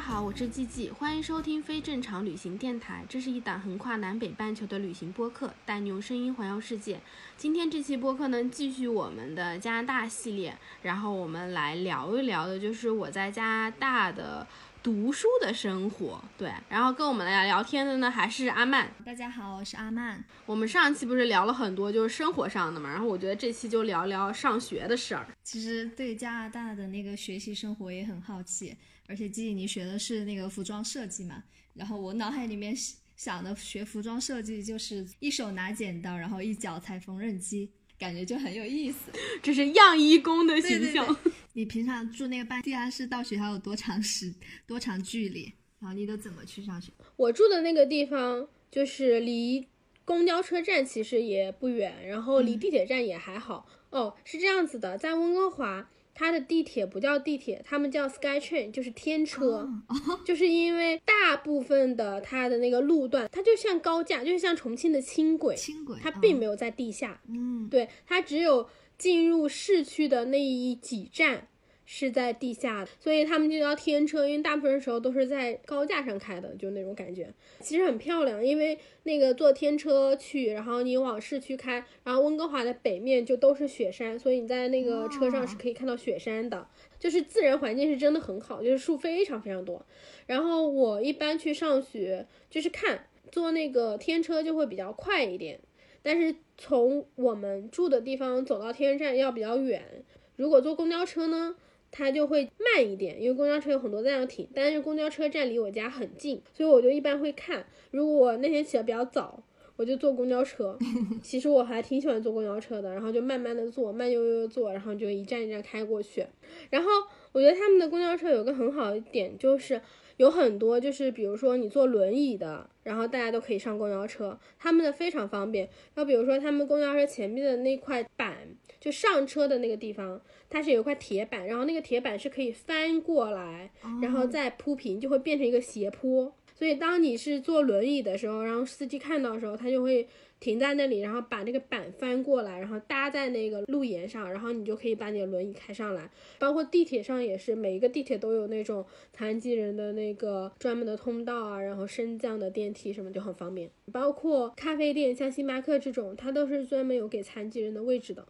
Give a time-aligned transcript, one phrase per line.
[0.00, 3.04] 家好，我是季季，欢迎收听非正常旅行电台。
[3.06, 6.98] 这是一档横跨南北半球的旅行播客，带你用声音环游世界。
[7.36, 14.46] 今天这期播客呢，继续我们的加拿大系列，然后我们来聊一聊的，就是我在加拿大的
[14.82, 16.24] 读书的生活。
[16.38, 18.90] 对，然后跟我们来聊天的呢，还是阿曼。
[19.04, 20.24] 大家好，我是阿曼。
[20.46, 25.26] 我们上期不是聊了很多就是生活上的嘛，然后我觉得这期就聊聊上学的事儿。
[25.44, 28.74] 其实对加拿大的那个学习生活也很好奇，
[29.10, 31.42] 而且记忆你学的是那个服装设计嘛，
[31.74, 32.72] 然后我脑海里面
[33.16, 39.10] 想的学服装设计就是一手拿剪刀，然后一脚踩缝纫机，感觉就很有意思。
[39.42, 41.04] 这是样衣工的形象。
[41.06, 44.32] 对对，你平常住那个半地下室到学校有多长时
[44.64, 45.52] 多长距离？
[45.80, 46.92] 然后你都怎么去上学？
[47.16, 49.66] 我住的那个地方就是离
[50.04, 53.66] 公交车站其实也不远，然后离地铁站也还好。
[53.90, 55.90] 哦，是这样子的，在温哥华。
[56.14, 59.68] 它的地铁不叫地铁，他们叫 SkyTrain，就是天车，
[60.24, 71.48] 就是因为大部分的它的那个路段，它就像高架，就是像重庆的轻轨，轻轨，它并没有在地下，嗯，对，它只有进入市区的那一几站
[71.92, 77.28] 是在地下的，所以他们就叫天车，因为大部分时候都是在高架上开的，就那种感觉。
[77.58, 86.64] 其实很漂亮，因为那个坐天车去，然后你往市区开，然后温哥华的北面就都是雪山，所以你在那个车上是可以看到雪山的，
[86.96, 89.84] 就是自然环境是真的很好，就是树非常非常多。
[90.26, 95.58] 然后我一般去上学就是看坐那个天车就会比较快一点。
[96.02, 100.04] 但是从我们住的地方走到天站要比较远，
[100.36, 101.56] 如果坐公交车呢，
[101.90, 107.66] 它就会慢一点，因为公交车有很多站要停，但是公交车站离我家很近，所以我就一般会看。
[107.90, 109.42] 如果我那天起的比较早，
[109.76, 110.78] 我就坐公交车。
[111.22, 116.26] 其实我还挺喜欢坐公交车的，然后就慢慢的坐，慢悠悠的坐，然后就一站一站开过去。
[116.70, 116.88] 然后
[117.32, 119.80] 我觉得他们的公交车有个很好的点就是。
[120.16, 125.66] 有很多就是，比如说你坐轮椅的，然后大家都可以上公交车，他们的非常方便。
[125.94, 128.36] 要比如说他们公交车前面的那块板，
[128.80, 133.70] 就上车的那个地方，它是有一块铁板，然后那个铁板是可以翻过来，
[134.00, 136.34] 然后再铺平，就会变成一个斜坡。
[136.54, 140.06] 所以当你是坐轮椅的时候，然后司机看到的时候，他就会
[140.40, 146.10] 停在那里，然后把那个板翻过来，然后搭在那个路沿上，然后你就可以把你的轮椅开上来。
[146.38, 153.70] 包括地铁上也是，每一个地铁都有那种残疾人的那个专门的通道啊，然后升降的电梯什么就很方便。
[153.90, 158.26] 包括咖啡店，像星巴克这种，它都是专门有给残疾人的位置的。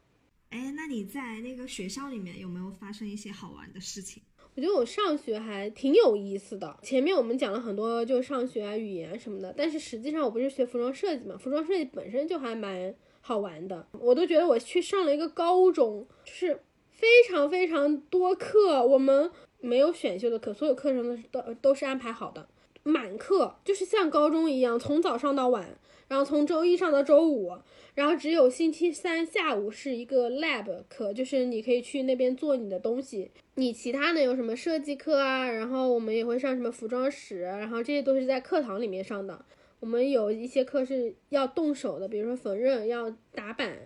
[0.50, 4.22] 哎，那你在那个学校里面有没有发生一些好玩的事情？
[4.56, 6.76] 我觉得我上学还挺有意思的。
[6.82, 13.86] 前面我们讲了很多，就上学啊、语言什么的，但是实际上我不是学服装设计嘛，服装设计本身就还蛮好玩的。
[13.92, 19.30] 我都觉得我去上了一个高中，就是非常非常多课，我们
[19.60, 22.48] 没有选修的课，所有课程都都都是安排好的，
[22.82, 27.52] 满课，就是像高中一样，从早上到晚，然后从周一上到周五。
[27.96, 33.30] 然后只有星期三下午是一个 lab 课，就是你可以去那边做你的东西。
[33.56, 35.50] 你其他的有什么设计课啊？
[35.50, 39.44] 然后我们也会上什么服装史，然后这些都是在课堂里面上的。
[39.80, 43.76] 我们有一些课是要动手的，比如说缝纫、要打板、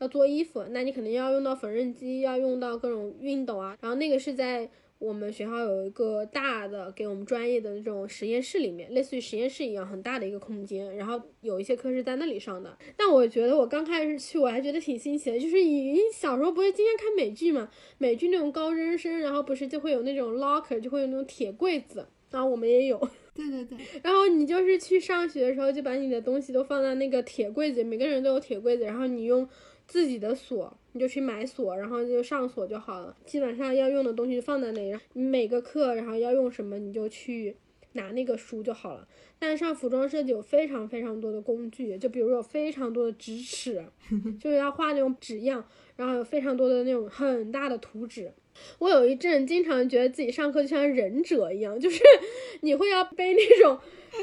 [0.00, 3.78] 要做衣服，那你肯定要用到缝纫机，要用到各种熨斗啊。
[3.80, 4.68] 然后那个是在
[5.02, 12.78] 我们学校有一个大的给我们专业的那种实验室里面，类似于实验室一样很大的一个空间，然后有一些课是在那里上的。
[12.96, 17.68] 但我觉得我刚开始去，我还觉得挺新奇的，就是你小时候不是经常看美剧嘛，
[17.98, 22.96] 美剧那种高中生，然后不是就会有那种 locker，就会有那种铁柜子，然后我们也有。
[23.34, 29.48] 对对对， 然后你就是去上学的时候，就把你的东西都放在那个铁柜子，每个人都有铁柜子，然后你用
[29.92, 33.14] 自己的锁，你就去买锁，然后就上锁就好了。
[33.26, 37.54] 基本上要用的东西放在那里，你每个课然后要用什么你就去
[37.92, 39.06] 拿那个书就好了。
[39.38, 43.84] 但是上服装设计有非常非常多的工具，就比如有非常多的直尺，
[44.40, 45.62] 就是要画那种纸样，
[45.96, 48.32] 然后有非常多的那种很大的图纸。
[48.78, 52.02] 我有一阵经常觉得自己上课就像忍者一样，就是
[52.62, 53.78] 你会要背那种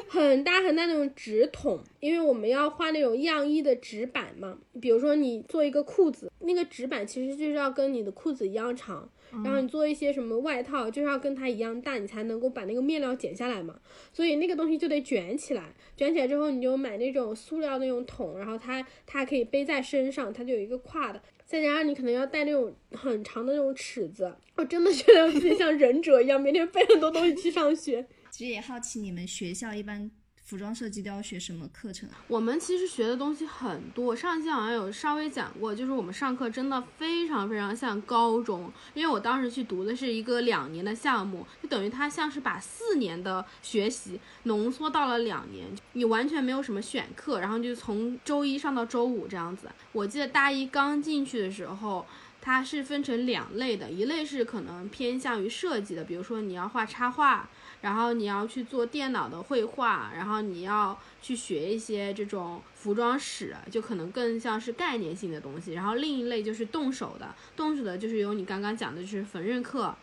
[0.08, 4.58] 很大很大那种纸筒，因为我们要画那种样衣的纸板嘛。
[4.82, 9.10] 比如说你做一个裤子，那个纸板其实就是要跟你的裤子一样长，
[9.44, 13.80] 然后你做一些什么外套，就是要跟它一样大，你才能够把那个面料剪下来嘛。
[14.14, 21.22] 所以那个东西就得卷起来，卷起来之后你就买那种塑料那种桶，然后它它可以背在身上，它就有一个挎的。
[21.50, 28.06] 再加上你可能要带那种很长的那种尺子，我真的觉得自己像忍者一样，每天背很多东西去上学。
[28.30, 30.12] 其实也好奇你们学校一般。
[30.50, 32.18] 服装设计都要学什么课程啊？
[32.28, 49.70] 我们其实学的东西很多，上期好像有稍微讲过，就是我们上课真的非常非常像高中，因为我当时去读的是一个两年的项目，就等于它像是把四年的学习浓缩到了两年，你完全没有什么选课，然后就从周一上到周五这样子。
[49.92, 52.04] 我记得大一刚进去的时候。
[52.42, 57.50] 它是分成两类的，一类是可能偏向于设计的，比如说你要画插画，
[57.82, 65.74] 然后你要去做电脑的绘画，然后你要去学一些这种服装史，就可能更像是概念性的东西。
[65.74, 69.96] 然后另一类就是动手的，动手的就是有你刚刚讲的，就是缝纫课，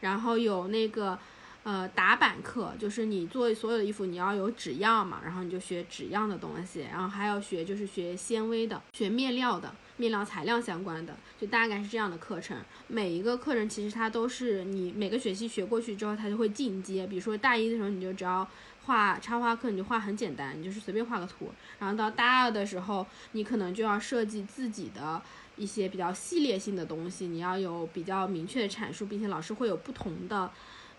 [0.00, 1.18] 然后有那个
[1.64, 9.74] 呃打板课，就是你做所有的衣服你要有纸样嘛，然后你就学纸样的东西，然后还要学就是学纤维的，学面料的。
[9.96, 12.56] 面料材料相关的，就大概是这样的课程。
[12.86, 17.06] 每一个课程其实它都是你每个学期学过去之后，它就会进阶。
[17.06, 18.46] 比如说大一的时候，你就只要
[18.84, 21.50] 画插画课，你就画很简单，你就是随便画个图。
[21.78, 25.20] 然后到大二的时候，你可能就要设计自己的
[25.56, 30.50] 一些比较系列性的东西，你要有比较明确的阐述，并且老师会有不同的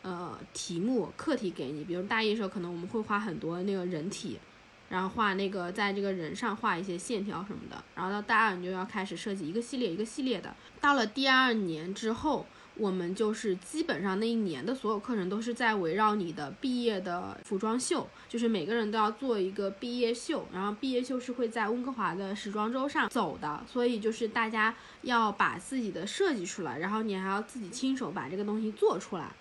[0.01, 1.83] 呃题目课题给你。
[1.83, 4.39] 比如大一的时候，可能我们会画很多那个人体。
[4.89, 10.55] 然后画那个在这个人上画一些线条什么的，然后到大二你就要开始设计一个系列一个系列的。
[10.79, 12.45] 到了第二年之后，
[12.75, 29.31] 我们就是基本上那一年的所有课程都是在围绕你的毕业的服装秀，就是每个人都要做一个毕业秀，然后毕业秀是会在温哥华的时装周上走的，所以就是大家要把自己的设计出来，然后你还要自己亲手把这个东西做出来，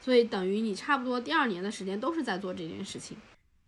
[0.00, 3.16] 所以等于你差不多第二年的时间都是在做这件事情。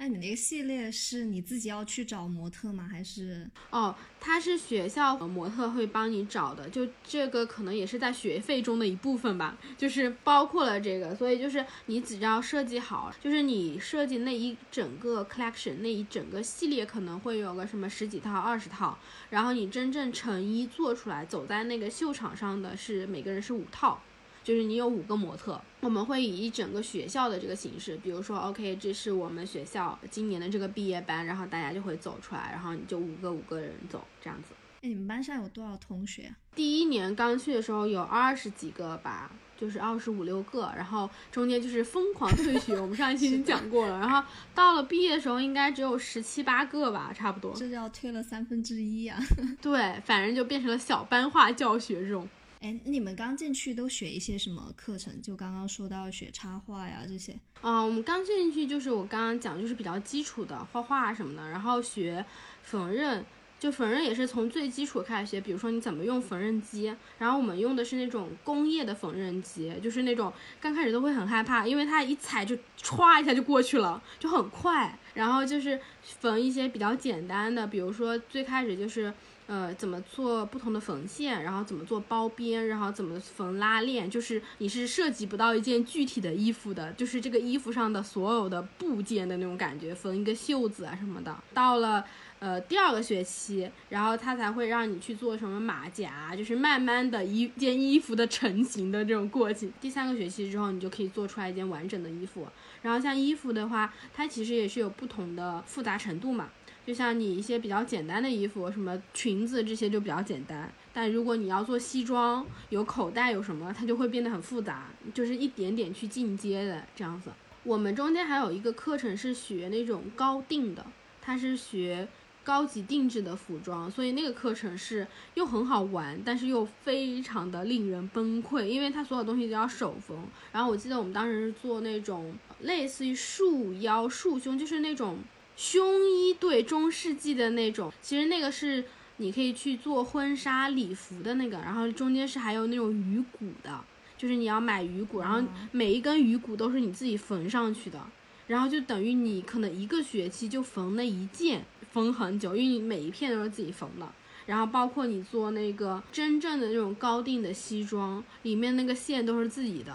[0.01, 2.89] 那你那个系列是你自己要去找模特吗？
[2.89, 18.97] 还是哦，他是学校模特会帮你找的，就这个可能也是在学费中的一部分吧，就是包括了这个，所以就是你只要设计好，就是你设计那一整个 collection 那一整个系列可能会有个什么十几套、二十套，
[19.31, 24.01] 然后你真正成衣做出来，走在那个秀场上的是每个人是五套。
[24.49, 34.55] 就是你有五个模特，我们会以一整个学校的这个形式，比如说，OK，这是我们学校今年的这个毕业班，然后大家就会走出来，然后你就五个五个人走这样子。
[34.81, 36.35] 哎，你们班上有多少同学？
[36.55, 47.53] 第一年刚去的时候有二十几个吧，就是二十五六个，然后中间就是疯狂退学，我们上一期已经讲过了，然后到了毕业的时候应该只有十七八个吧，差不多。
[47.55, 49.21] 这叫退了三分之一啊。
[49.61, 52.27] 对，反正就变成了小班化教学这种。
[52.61, 55.23] 哎，你们刚进去都学一些什么课程？
[55.23, 57.39] 就刚刚说到学插画呀这些。
[57.61, 62.25] 啊，我们刚进去就是我刚刚讲，就是比较基础的画画什么的，然后学
[62.63, 63.23] 缝纫，
[63.61, 65.41] 就缝纫也是从最基础开始学。
[65.41, 74.99] 比如说你怎么用缝纫机，然后我们用的是那种工业的缝纫机，就是那种刚开始都会很害怕，因为它一踩就歘一下就过去了，就很快。
[75.15, 79.15] 然后就是缝一些比较简单的，比如说最开始就是。
[79.49, 91.35] 呃，怎么做不同的缝线，然后怎么做包边，然后怎么缝拉链，就是你是涉及不到一件具体的衣服的，就是这个衣服上的所有的部件的那种感觉，缝一个袖子啊什么的。
[91.55, 92.05] 到了
[92.41, 99.73] 呃第二个学期，然后他才会让你去做什么马甲，就是慢慢的一件衣服的成型的这种过程。
[99.81, 102.47] 第三个学期之后，你就可以做出来一件完整的衣服。
[102.83, 106.51] 然后像衣服的话，它其实也是有不同的复杂程度嘛。
[106.89, 117.31] 就像你一些比较简单的衣服，什么裙子这些就比较简单，但如果你要做西装，有口袋有什么，它就会变得很复杂，就是一点点去进阶的这样子。
[117.63, 120.87] 我们中间还有一个课程是学那种高定的，
[121.21, 122.09] 它是学
[122.43, 130.17] 高级定制的服装，所以那个课程是又很好玩，但是又非常的令人崩溃，因为它所有东西都要手缝。
[130.53, 135.19] 然后我记得我们当时是做那种类似于束腰束胸，就是那种。
[135.59, 138.85] 胸衣对中世纪的那种，其实那个是
[139.17, 143.85] 你可以去做婚纱礼服的那个，然后中间是还有那种鱼骨的，
[144.17, 148.01] 就是你要买鱼骨，然后每一根鱼骨都是你自己缝上去的，
[148.47, 154.07] 然后就等于你可能一个学期就缝那一件，缝很久，因为你每一片都是自己缝的。
[154.49, 159.95] 然后包括你做那个真正的那种高定的西装，里面那个线都是自己的，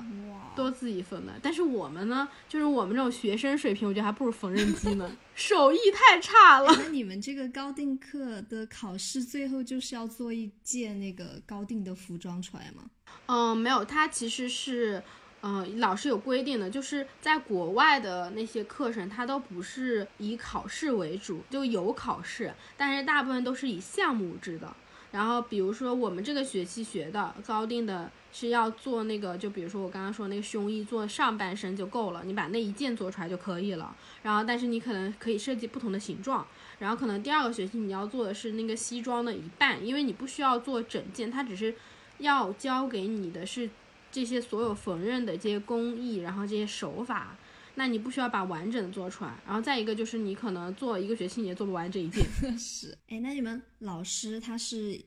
[0.56, 1.34] 都自己缝的。
[1.42, 6.72] 但是我们呢，就是我们这种学生水平，我觉得还不如缝纫机呢， 手艺太差了。
[6.78, 12.84] 那你们这个高定课的考试最后就是要做一件那个高定的服装出来吗？
[13.26, 15.02] 嗯，没有，它其实是。
[15.46, 24.74] 嗯，老师有规定的，就是在国外的那些课程，它都不是以考试为主，就有考试，但是大部分都是以项目制的。
[25.12, 33.94] 然后，比如说我们这个学期学的高定的是要做那个，就比如说我刚刚说那个胸衣，做上半身就够了，你把那一件做出来就可以了。
[34.22, 36.48] 然后，但是你可能可以设计不同的形状。
[36.80, 41.76] 然后，可能第二个学期你要做的是那个西装的一半，因为你不需要做整件，它只是
[42.20, 43.70] 要教给你的是。
[44.14, 47.36] 这些所有缝纫的这些工艺，然后这些手法，
[47.74, 49.34] 那你不需要把完整的做出来。
[49.44, 52.24] 然后再一个就是你可能做一个学期你也做不完这一件。
[52.56, 55.02] 是，哎，那你们老师他是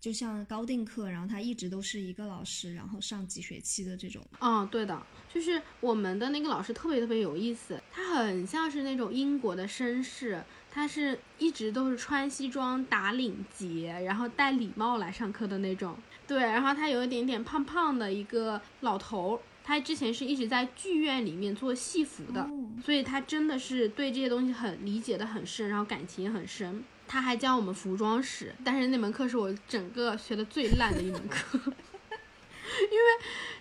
[0.00, 4.26] 就像高定课，然后他一直都是一个老师，然后上几学期的这种？
[4.40, 5.00] 嗯，对的，
[5.32, 15.96] 就是我们的那个老师特别特别有意思，他很像是那种英国的绅士，他是一直都是穿西装打领结，然后戴礼帽来上课的那种。
[16.28, 22.48] 对，然后他有一点点胖胖的一个老头，他之前是一直在剧院里面做戏服的，
[22.84, 26.84] 所以他真的是对这些东西很理解的很深，然后感情也很深。
[27.06, 33.06] 他还教我们服装史，但是那门课是我整个学的最烂的一门课， 因为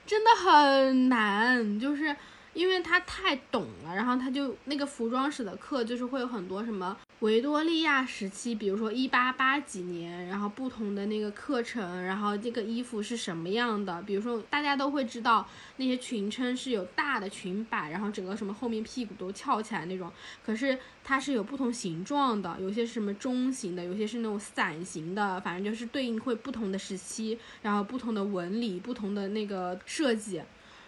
[0.05, 2.13] 真的很难，就是
[2.57, 6.97] 因为他太懂了，然后他就那个服装史的课就是会有很多什么。
[7.19, 14.01] 维多利亚时期，比如说一八八几年，然后不同的那个课程，然后这个衣服是什么样的？
[14.01, 20.11] 比如说大家都会知道那些裙撑是有大的裙摆，然后整个什么后面屁股都翘起来那种。
[20.43, 30.41] 可是它是有不同形状的，有些是什么中型的，有些是那种伞形的，反正就是对应会不同的时期，然后不同的纹理，不同的那个设计，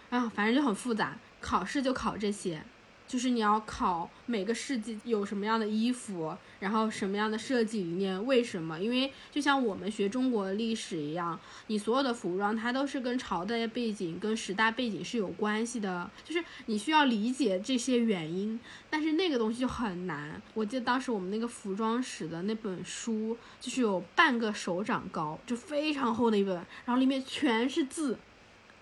[0.09, 1.15] 啊，反正就很复杂。
[1.41, 2.63] 考试就考这些。
[3.07, 8.79] 就是你要考每个世纪有什么样的衣服，然后什么样的设计理念，为什么？
[8.79, 18.59] 因为就像我们学中国历史一样，你所有的服装它都是跟朝代背景、跟时代背景是有关系的，就是你需要理解这些原因。
[18.91, 20.39] 但是那个东西就很难。
[20.53, 26.53] 我记得当时我们那个服装史的那本书，就是有半个手掌高，就非常厚的一本，
[26.85, 28.19] 然后里面全是字，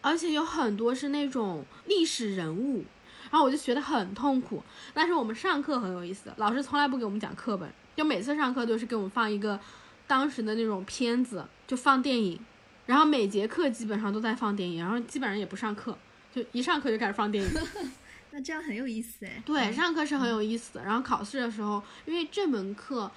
[0.08, 2.86] 而且有很多是那种历史人物。
[3.30, 9.60] 然后我就学得很痛苦，但是我们上课很有意思，老师从来不给我们讲课本，就每次上课都是给我们放一个
[10.08, 12.40] 当时的那种片子，就放电影，
[12.86, 15.98] 然后每节课基本上都在放电影，然后基本上也不上课，
[16.34, 17.52] 就一上课就开始放电影。
[18.32, 19.44] 那这样很有意思哎。
[19.46, 20.86] 对，上课是很有意思的。
[20.86, 23.12] 然后考试的时候，因为这门课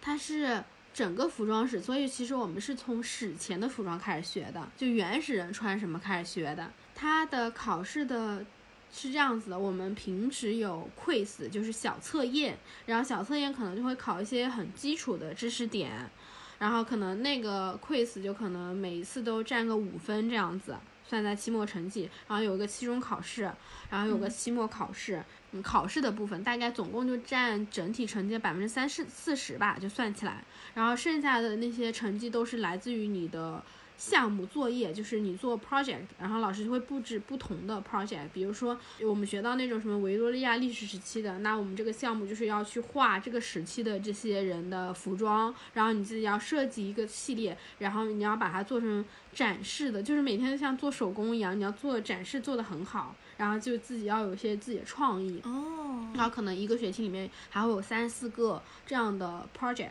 [0.00, 0.62] 它是
[0.98, 6.72] 整个服装史，所以其实我们是从史前的服装开始学的，就原始人穿什么开始学的。
[6.94, 8.44] 它的考试的。
[8.90, 16.10] 是这样子的，我们平时有 quiz，就是小测验，然后小测验可能就会考一些很基础的知识点，
[16.58, 20.74] 然后可能那个 quiz 就可能每一次都占个五分这样子，
[21.06, 22.08] 算在期末成绩。
[22.26, 23.52] 然后有一个期中考试，
[23.90, 25.24] 然后有个期末考试，嗯，
[25.62, 33.62] 考试的部分大概总共就占整体成绩百分之三十四十吧，就算起来，然后剩下的那些成绩都是来自于你的。
[33.98, 38.28] 项目作业就是你做 project，然后老师就会布置不同的 project。
[38.32, 56.06] 比如说我们学到那种什么维多利亚历史时期的，那我们这个项目就是要去画这个时期的这些人的服装，然后你自己要设计一个系列，然后你要把它做成展示的，就是每天像做手工一样，你要做展示做得很好，然后就自己要有一些自己的创意哦。
[56.14, 59.90] 然后可能一个学期里面还会有三四个这样的 project。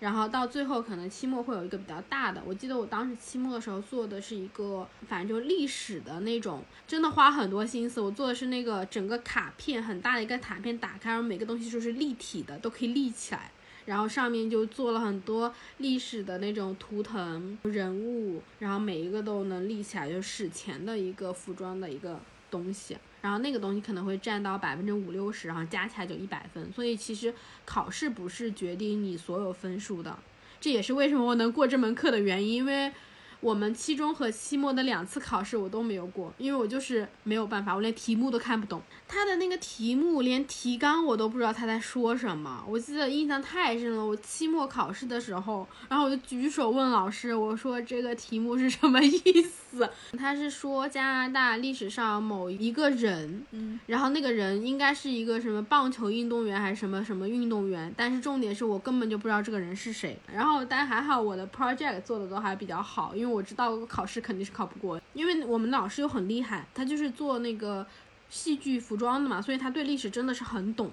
[0.00, 8.00] 然后到最后可能期末会有一个比较大的，我记得我当时期末的时候做的是一个，反正就历史的那种，真的花很多心思。
[8.00, 13.50] 我做的是那个整个卡片很大的一个卡片，打开，然后每个东西就是立体的，都可以立起来。
[13.86, 22.96] 然后上面就做了很多历史的那种图腾人物，然后每一个都能立起来，就史前的一个服装的一个东西。
[23.20, 26.72] 然后那个东西可能会占到百分之五六十，然后加起来就一百分。
[26.72, 27.34] 所以其实
[27.64, 30.18] 考试不是决定你所有分数的，
[30.60, 32.54] 这也是为什么我能过这门课的原因。
[32.54, 32.92] 因为
[33.40, 38.82] 我们期中和期末的两次考试我都没有过，因为我就是没有办法，我连题目都看不懂。
[39.06, 42.64] 他的那个题目连提纲我都不知道他在说什么。
[42.66, 49.67] 我记得印象太深了，我期末考试的时候，然后我就举手问老师，我说这个题目是什么意思？
[49.70, 49.88] 死。
[50.16, 60.18] 他是说加拿大历史上某一个人，嗯，然后那个人应该是一个什么棒球运动员还是什么什么运动员，但是重点是我根本就不知道这个人是谁。
[60.32, 67.86] 然后但还好我的 project 做的都还比较好，因为我知道考试肯定是考不过，因为我们老师又很厉害，他就是做那个
[68.30, 70.90] 戏剧服装的嘛，所以他对历史真的是很懂。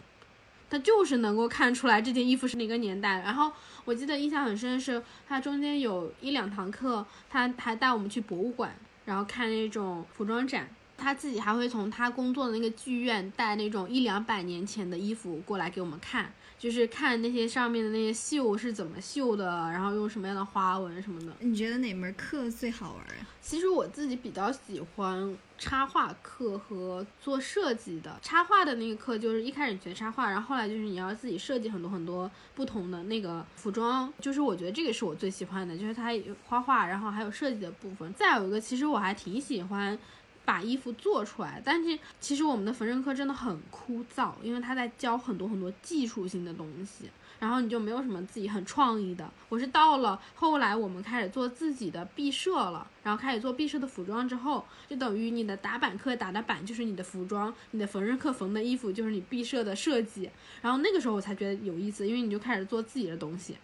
[0.69, 3.22] 他就是能够看出来这件衣服是哪个年代。
[3.22, 3.51] 然后
[3.86, 10.67] 我记得印象很深的是，他中间有一两堂课，他还带我们去博物馆，然后看那种服装展。
[10.98, 21.33] 他自己还会从他工作的那个剧院带那种一两百年前的衣服过来给我们看，就是看那些上面的那些绣是怎么绣的，然后用什么样的花纹什么的。
[21.39, 23.27] 你觉得哪门课最好玩啊？
[23.41, 28.17] 其实我自己比较喜欢插画课和做设计的。
[28.21, 38.12] 插画的那个课就是一开始学插画，然后后来就是你要自己设计很多很多不同的那个服装，就是我觉得这个是我最喜欢的，就是它有画画，然后还有设计的部分。
[38.13, 39.97] 再有一个，其实我还挺喜欢。
[40.46, 47.10] 把衣服做出来，但是其实我们的缝纫课真的很枯燥，因为他在教很多很多技术性的东西，
[47.40, 49.30] 然后你就没有什么自己很创意的。
[49.50, 60.30] 我是到了后来我们开始做自己的毕设了，然后开始做毕设的服装之后，就等于你的打板课打的板就是你的服装，你的缝纫课缝的衣服就是你毕设的设计，
[60.62, 63.58] 然后那个时候我才觉得有意思，因为你就开始做自己的东西。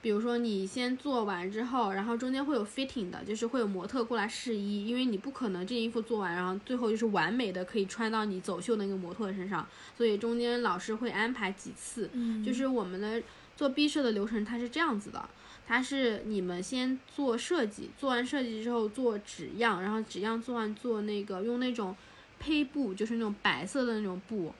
[0.00, 12.08] 比如说你先做完之后，然后中间会有 fitting 的，就是会有模特过来试衣，因为你不可能这件衣服做完，然后最后就是完美的可以穿到你走秀的那个模特身上，所以中间老师会安排几次。
[12.12, 13.20] 嗯，就是我们的
[13.56, 15.28] 做毕设的流程，它是这样子的，
[15.66, 21.96] 它是你们先做设计，做完设计之后做纸样，然后纸样做完做那个用那种
[22.38, 24.54] 胚布，就是那种白色的那种布。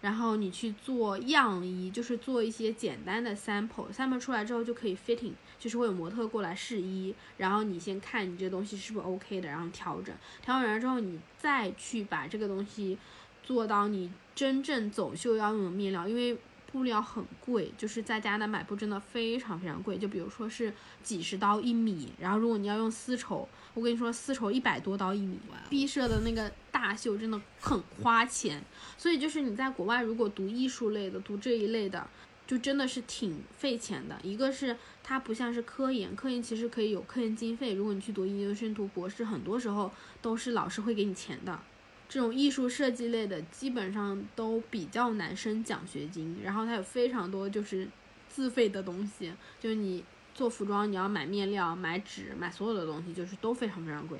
[0.00, 12.96] 然后你去做样衣，就是做一些简单的 sample，sample 出来之后就可以 fitting，就是会有模特过来试衣，然后你先看你这东西是不是 OK 的，然后调整，调整完之后你再去把这个东西
[13.42, 16.36] 做到你真正走秀要用的面料，因为
[16.70, 25.38] 布料很贵，就是在加拿大买布真的非常非常贵，就比如说是几十刀一米，然后如果你要用丝绸，我跟你说丝绸一百多刀一米，
[25.70, 28.62] 毕设的那个大秀真的很花钱。
[28.98, 32.06] 所以就是你在国外如果读艺术类的，读这一类的，
[32.46, 34.18] 就真的是挺费钱的。
[34.22, 37.74] 一个是它不像是科研，科研其实可以有科研经费。
[37.74, 41.58] 如果你去读研究生、读博士，很多时候都是老师会给你钱的。
[42.08, 46.38] 这种艺术设计类的，基本上都比较难升奖学金。
[46.42, 47.88] 然后它有非常多就是
[48.28, 54.18] 自费的东西，就是你做服装，你要买面料、买纸、买所有的东西，就是都非常非常贵。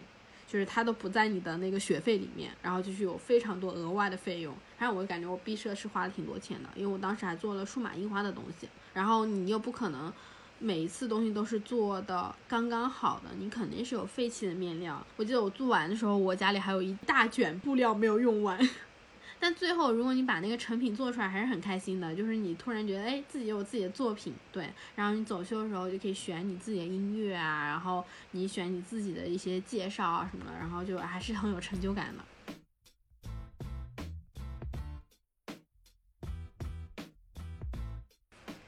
[0.48, 4.54] 就是它都不在你的那个学费里面，然后就是有非常多额外的费用。
[4.78, 8.68] 然后我感觉我毕设是花了挺多钱的，因为我当时还做了数码印花的东西。
[8.94, 10.12] 然后你又不可能
[10.58, 15.04] 每一次东西都是做的刚刚好的，你肯定是有废弃的面料。
[15.16, 18.58] 我记得我做完的时候，我家里还有一大卷布料没有用完。
[19.38, 22.14] 但最后，如果你把那个成品做出来，还是很开心的。
[22.14, 24.66] 就是你突然觉得，哎，自己有自己的作品，对。
[24.94, 32.24] 然后你走秀的时候就可以选你自己的音乐啊，然后你选你自己的一些介绍啊什么的，然后就还是很有成就感的。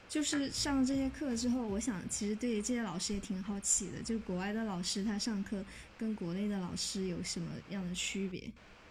[0.09, 5.63] 就是上了这些课之后，我想其实对于这些老师也挺好奇的，就国外的老师他上课
[5.97, 8.43] 跟国内的老师有什么样的区别？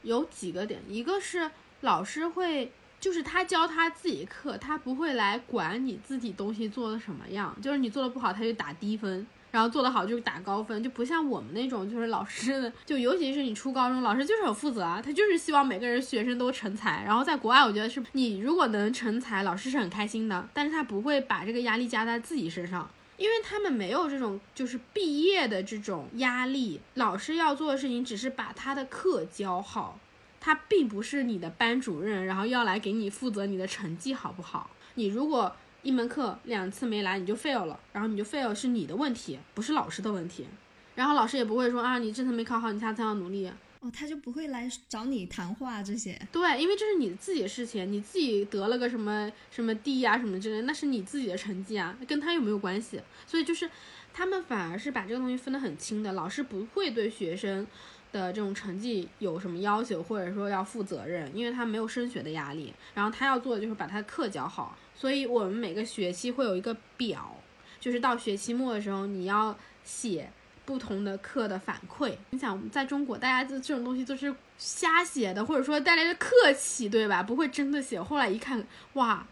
[0.02, 1.50] 有几个点，一个是。
[1.82, 7.56] 老师会，就是他教他自己课，他不会来管你自己东西做的什么样。
[7.62, 17.02] 就是你做的不好，他就打低分；然后做得好就打高分，就不像我们那种，就是老师，就尤其是你初高中，老师就是很负责啊，他就是希望每个人学生都成才。
[17.04, 26.80] 然后在国外，我觉得是你如果能成才，老师是很开心的，但是他不会把这个压力加在自己身上，因为他们没有这种就是毕业的这种压力。
[26.94, 29.98] 老师要做的事情只是把他的课教好。
[30.40, 34.70] 他并不是你的班主任，然后要来给你负责你的成绩好不好？
[34.94, 40.46] 你如果一门课两次没来，你就 fail 了，然后你就 fail 是你的问题，不是老师的问题。
[40.94, 43.50] 然后老师也不会说啊，你这次没考好，你下次要努力。
[43.80, 46.20] 哦，他就不会来找你谈话这些。
[46.32, 53.00] 对，因为这是你自己的事情，你自己得了个什么什么 D 呀什么之类，那是你自己的成绩啊，跟他又没有关系。
[53.26, 53.70] 所以就是
[54.12, 57.66] 他们反而是把这个东西分得很清的，老师不会对学生。
[58.10, 67.36] 的这种成绩有什么要求，或者说要负责任，因为他没有升学的压力，然后他要做的就是把他的课教好，所以我们每个学期会有一个表，
[67.78, 70.28] 就是到学期末的时候你要写
[70.64, 72.12] 不同的课的反馈。
[72.30, 77.22] 你想在中国，大家这这种东西都是瞎写的，或者说大家的客气，对吧？
[77.22, 78.02] 不会真的写。
[78.02, 79.24] 后来一看，哇，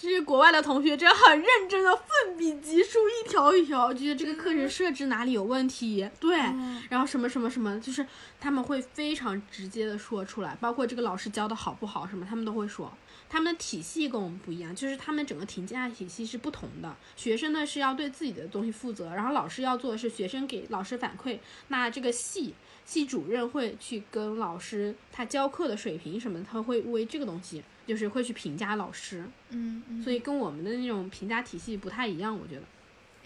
[0.00, 6.38] 这些国外的同学真的很认真的奋笔疾书，一条一条，觉得这个课程设置哪里有问题，对，
[6.88, 8.06] 然后什么什么什么，就是
[8.38, 12.92] 他们会非常直接的说出来，包括这个老师教的好不好什么，他们都会说。
[13.28, 16.96] 他们的体系跟我们不一样，就是他们整个评价体系是不同的。
[17.16, 21.38] 学生呢是要对自己的东西负责，然后老师要做的是学生给老师反馈。
[21.68, 29.24] 那这个系系主任会去跟老师他教课的水平什么，他会为这个东西就是会去评价老师。
[29.50, 30.02] 嗯嗯。
[30.02, 32.62] 所以跟我们的那种评价体系不太一样，我觉得。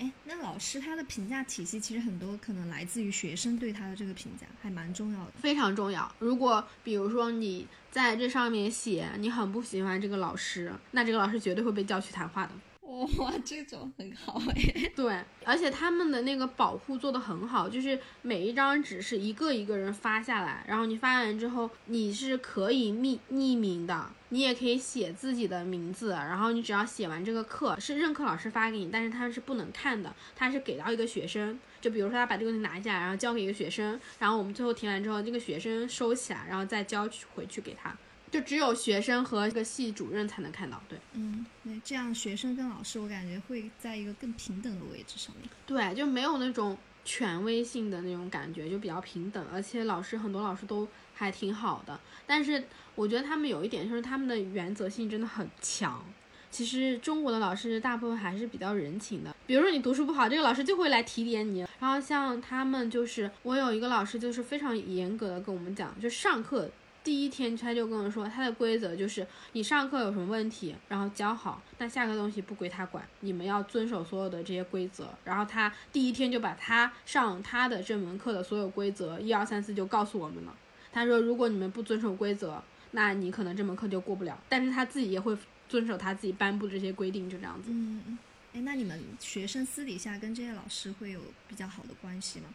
[0.02, 5.32] 哎，那老师他的评价体系其实很多可能来自于学生对他的这个评价，还蛮重要的。
[5.36, 6.12] 非常重要。
[6.18, 7.66] 如果比如说你。
[7.92, 12.52] 在这上面写你很不喜欢这个老师，那这个老师绝对会被叫去谈话的。
[13.18, 14.90] 哇，这种很好哎。
[14.96, 37.94] 对，而且他们的那个保护做得很好，就是每一张纸是一个一个人发下来，然后你发完之后你是可以匿匿名的，你也可以写自己的名字，然后你只要写完这个课是任课老师发给你，但是他是不能看的，他是给到一个学生，就比如说他把这个东西拿下来，然后交给一个学生，然后我们最后填完之后，这个学生收起来，然后再交回去给他。
[38.30, 50.88] 就只有学生和这个系主任才能看到，对，嗯，那，这样学生跟老师，我感觉会在一个更平等的位置上面，对，就没有那种权威性的那种感觉，就比较平等，而且老师很多老师都
[51.22, 52.64] 还挺好的，但是
[52.96, 56.04] 我觉得他们有一点就是他们的原则性真的很强。
[56.50, 61.60] 其实中国的老师大部分还是比较人情的，比如说你读书不好，这个老师就会来提点你。
[61.78, 66.68] 然后像他们就是，我有一个老师就是非常严格的跟我们讲，就上课。
[67.04, 75.08] 第一天他就跟我说，他的规则就是你上课有什么问题，然后教好，那下课东西不归他管，你们要遵守所有的这些规则。
[75.24, 80.54] 然后他第一天就把他上他的这门课的所有规则一二三四就告诉我们了。
[80.92, 84.38] 他说，如果你们不遵守规则，那你可能这门课就过不了。
[84.48, 85.36] 但是他自己也会
[85.68, 87.70] 遵守他自己颁布的这些规定，就这样子。
[87.70, 88.18] 嗯嗯。
[88.54, 92.46] 哎，那你们学生私底下跟这些老师会有比较好的关系吗？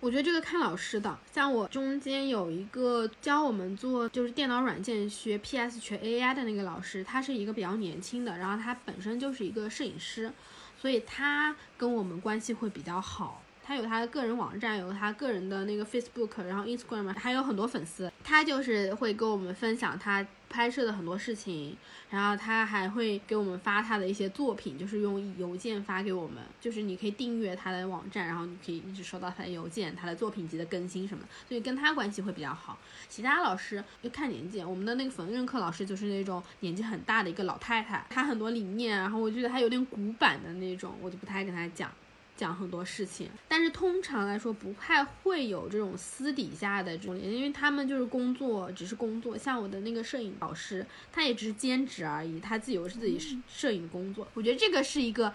[0.00, 10.32] 我觉得这个看老师的，像我中间有一个教我们做就是电脑软件学 PS 学 AI 的那个老师，他是一个比较年轻的，然后他本身就是一个摄影师，
[10.80, 13.42] 所以他跟我们关系会比较好。
[13.68, 18.10] 他有他的个人网站，有他个人的那个 Facebook，然后 Instagram 还有很多粉丝。
[18.24, 21.76] 他就是会跟我们分享他拍摄的很多事情，
[22.08, 26.38] 然后他还会给我们发他的一些作品，就是用邮件发给我们。
[26.58, 32.78] 就是你可以订阅他的网站，然后你可以一直收到他的邮件，他的作品集的更新什么，所以跟他关系会比较好。
[33.10, 41.92] 其他老师就看年纪，我们的那个缝纫课老师就是那种年纪很大的一个老太太，她很多理念，然后我觉得她有点古板的那种，我就不太跟她讲。
[42.38, 49.36] 讲很多事情，但是通常来说不太会有这种私底下的这种联系，因为他们就是工作，只是工作。
[49.36, 54.28] 像我的那个摄影老师，他也只是兼职而已，他自以为是自己摄摄影工作。
[54.34, 55.34] 我觉得这个是一个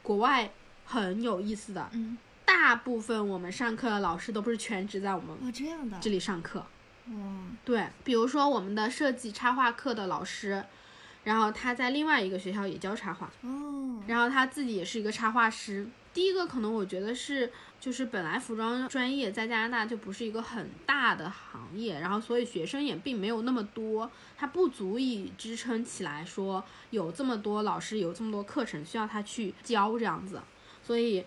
[0.00, 0.48] 国外
[0.84, 1.90] 很有意思的。
[1.92, 6.64] 嗯，大部分我们上课的老师都不是全职在我们哦这样的这里上课。
[7.08, 10.64] 哦，对，比如说我们的设计插画课的老师，
[11.24, 13.28] 然后他在另外一个学校也教插画。
[13.42, 15.88] 哦，然后他自己也是一个插画师。
[16.14, 17.50] 第一个可能我觉得是，
[17.80, 30.40] 就是本来服装专业在加拿大就不是一个很大的行业，然后所以学生也并没有那么多，它不足以支撑起来说有这么多老师有这么多课程需要他去教这样子，
[30.82, 31.24] 所以，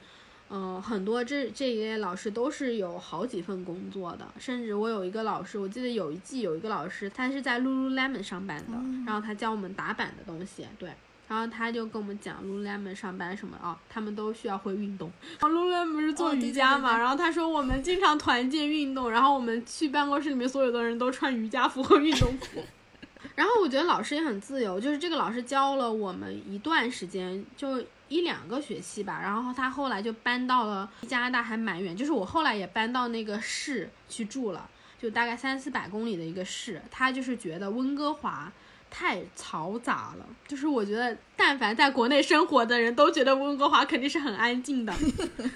[0.50, 10.91] 嗯，很多这这一类老师都是有好几份工作的，甚至我有一个老师，我记得有一季有一个老师，他是在 Lululemon 上班的，然后他教我们打板的东西，对。
[11.28, 15.12] 然后他就跟我们讲，Lululemon 上班什么啊，他们都需要会运动。
[15.40, 22.63] 然后 Lululemon 是做瑜伽嘛，然后他说我们经常团建运动，然后我们去办公室里面所有的人都穿瑜伽服和运动服。
[23.36, 29.20] 然后我觉得老师也很自由，就是这个老师教了我们一段时间，就一两个学期吧。
[29.22, 36.82] 然后他后来就搬到了加拿大，还蛮远，就是我后来也搬到那个市去住了，就大概三四百公里的一个市。
[36.90, 38.50] 他就是觉得温哥华。
[38.89, 44.93] 太嘈杂了，就是我觉得，但凡在国内生活的人都觉得温哥华肯定是很安静的，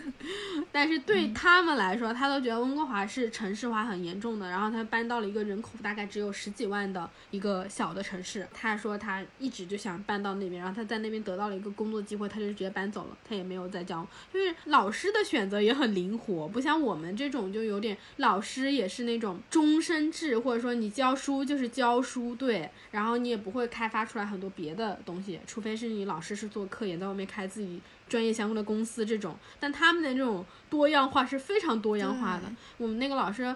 [0.72, 4.50] 但是对他们来说，他都觉得温哥华是城市化很严重的。
[4.50, 14.06] 然后他搬到了一个人口大概只有十几万的一个小的城市，他说他一直就想搬到那边，然后他在那边得到了一个工作机会，他就直接搬走了，他也没有再教。
[14.34, 23.22] 就是老师的选择也很灵活，不像我们这种就有点老师也是那种终身制，或者说你教书就是教书，对，然后。
[23.22, 29.38] 你也不会开发出来很多别的东西，除非是你老师是做科研，在外面开自己专业相关的公司这种。
[29.60, 32.44] 但他们的这种多样化是非常多样化的。
[32.78, 33.56] 我们那个老师，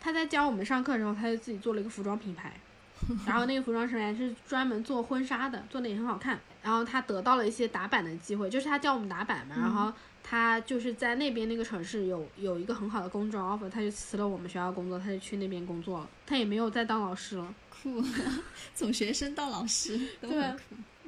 [0.00, 2.52] 他在教我们上课的时候，他就自己做了一个服装品牌，
[3.26, 6.40] 然后那个服装品牌是专门做婚纱的，做的也很好看。
[6.62, 18.00] 然后他得到了一些打版的机会，就是他教我们打版嘛，然后他就是在那边那个城市有有一个很好的工作 offer，他就辞了我们学校工作，他就去那边工作了，他也没有再当老师了，酷，
[18.76, 20.62] 从学生到老师都对很酷。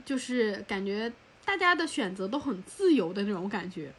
[0.05, 1.13] 就是感觉
[1.45, 3.93] 大家的选择都很自由的那种感觉。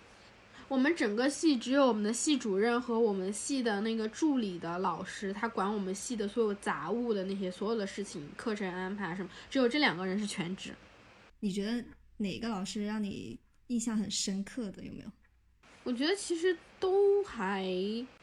[0.67, 10.71] 我们整个系只有我们的系主任和我们系的那个助理的老师，他管我们系的所有杂物的那些所有的事情、课程安排什么，只有这两个人是全职。
[11.39, 11.85] 你觉得
[12.17, 13.37] 哪个老师让你
[13.67, 14.83] 印象很深刻的？
[14.83, 15.11] 有没有？
[15.83, 17.65] 我觉得其实都还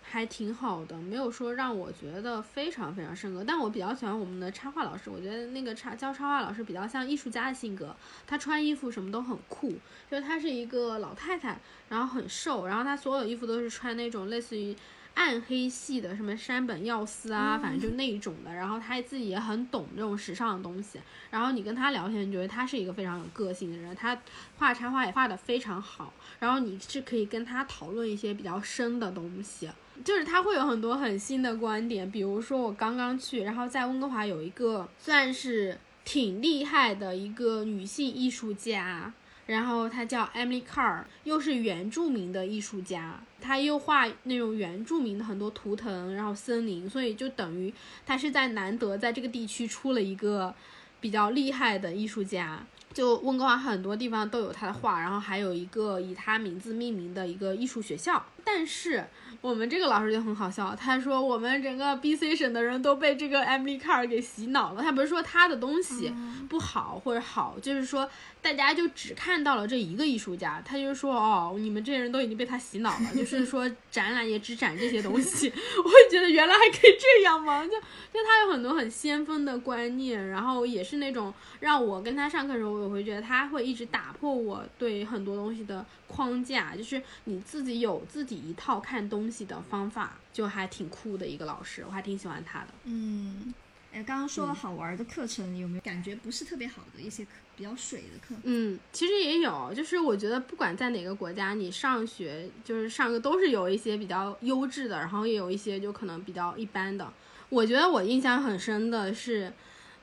[0.03, 3.45] 还挺好的，没有说让我觉得非常非常深刻。
[3.47, 7.95] 但我比较喜欢我们的插画老师，我觉得那个插教插画老师比较像艺术家的性格，
[8.27, 9.73] 她穿衣服什么都很酷，
[10.11, 14.77] 就是她是一个老太太，然后很瘦，然后她所有衣服都是穿那种类似于。
[15.15, 18.53] 暗黑系的，什么山本耀司啊，反正就那一种的。
[18.53, 20.99] 然后他自己也很懂这种时尚的东西。
[21.31, 23.95] 然后你跟他聊天，你觉得他是一个非常有个性的人。
[23.95, 24.17] 他
[24.59, 26.13] 画插画也画得非常好。
[26.39, 29.71] 然后你是可以跟他讨论一些比较深的东西，
[30.05, 32.11] 就是他会有很多很新的观点。
[32.11, 39.13] 比如说我刚刚去，然后在温哥华有一个算是挺厉害的一个女性艺术家。
[39.47, 47.73] 然后他叫 Emily Carr，又是原住民的艺术家，他又画那种原住民的很多图腾，然后森林，所以就等于
[48.07, 50.55] 他是在难得在这个地区出了一个
[51.01, 52.65] 比较厉害的艺术家。
[52.95, 58.23] 就温哥华很多地方都有他的画，然后还有一个以他名字命名的一个艺术学校。
[58.45, 59.05] 但是
[59.41, 64.83] 我们这个老师就很好笑，他说我们整个 BC 省的人都被这个 Emily Carr 给洗脑了。
[64.83, 66.13] 他不是说他的东西
[66.49, 68.09] 不好或者好，就是说
[68.41, 75.49] 大家就只看到了这一个艺术家，他就说哦，你们这些人都已经被他洗脑了，就是说展览也只展这些东西。
[75.79, 77.65] 我会觉得原来还可以这样吗？
[77.65, 92.69] 就就他有很多很先锋的观念，然后也是那种让我跟他上课的时候，我会觉得他会一直打破我对很多东西的框架，就是你自己有自己一套看东西的方法，就还挺酷的一个老师，我还挺喜欢他的。
[92.85, 93.55] 嗯，
[93.93, 98.35] 哎，刚刚说了好玩的课程，你有没有感觉不是特别好的一些课，比较水的课？
[98.43, 107.11] 嗯，其实也有，就是我觉得不管在哪个国家，你上学就是上课都是有一些比较优质的，然后也有一些就可能比较一般的。
[107.49, 109.53] 我觉得我印象很深的是，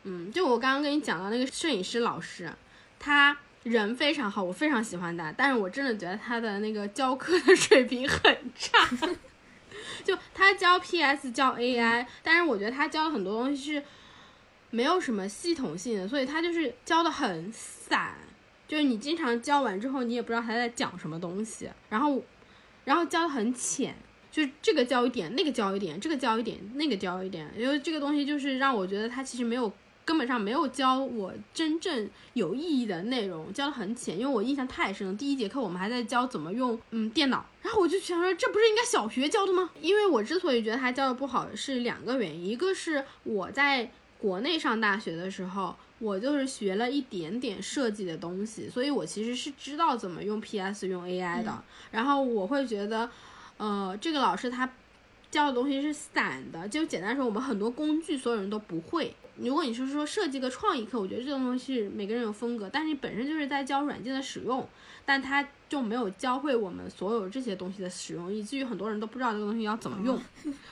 [0.04, 2.52] 嗯，就我刚刚跟你讲到那个摄影师老师，
[3.00, 8.90] 他人非常好，我非常喜欢他，但是我真的觉得他的那个教课的水平很差。
[10.04, 13.84] 就他教 PS 教 AI，但是我觉得他教的很多东西是
[14.70, 18.16] 没有什么系统性的，所以他就是教的很散，
[18.68, 22.24] 就是你经常教完之后，你也不知道他在讲什么东西，然后，
[22.86, 23.94] 然后教的很浅，
[24.32, 29.72] 就这个教一点，那个教一点，这个教一点，那个教一点，因为这个东西就是让我觉得他其实没有。
[30.10, 35.14] 根本上没有教我真正有意义的内容，教的很浅，因为我印象太深了。
[35.14, 39.70] 第一节课我们还在教怎么用嗯电脑，然后我就想说，这不是应该小学教的吗？
[39.80, 51.64] 因为我之所以觉得他教的不好，是两个原因，一个是我在国内上大学的时候，我就是学了一点点设计的东西，所以我其实是知道怎么用 PS 用 AI 的。
[51.92, 53.08] 然后我会觉得，
[53.58, 54.68] 呃，这个老师他
[55.30, 59.16] 教的东西是散的，就简单说，我们很多工具所有人都不会。
[59.42, 64.68] 如果你是说设计个创意课，我觉得这种东西每个人有风格，但是你本身就是在教软件的使用，
[65.06, 70.20] 但它就没有教会我们所有这些东西的使用，以至于很多人都不知道这个东西要怎么用。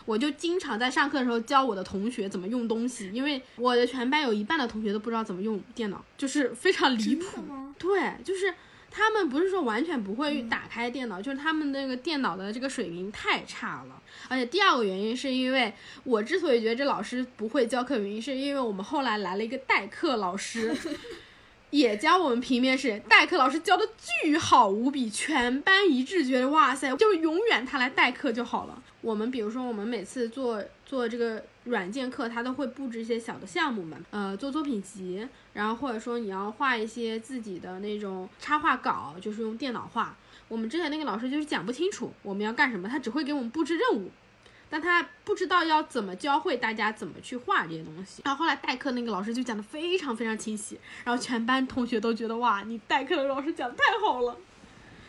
[0.05, 7.43] 我就经常在上课的时候教我的同学怎么用东西，因为我的全班有一半的同学都不知道怎么用电脑，就是非常离谱。
[7.79, 8.53] 对，就是
[8.89, 14.01] 他们不是说完全不会打开电脑，就是他们那个电脑的这个水平太差了。
[14.27, 15.73] 而且第二个原因是因为
[16.03, 20.75] 我之所以觉得这老师不会教课，原因是因为我们后来来了一个代课老师，
[21.69, 22.99] 也教我们平面设计。
[23.07, 23.87] 代课老师教的
[24.23, 28.81] 巨好无比，全班一致觉得哇塞，就是永远他来代课就好了。
[29.01, 35.25] 我们比如说，我们每次做做这个软件课，他都会布置一些小的项目嘛，呃，做作品集，
[35.57, 40.15] 然后或者说你要画一些自己的那种插画稿，就是用电脑画。
[40.47, 44.11] 我们之前那个老师就是讲不清楚我们要干什么，他只会给我们布置任务，
[44.69, 48.21] 但他不知道要怎么教会大家怎么去画这些东西。
[48.23, 54.37] 然后后来代课那个老师就讲的非常非常清晰，然后全班同学都觉得哇，你代课的老师讲的太好了，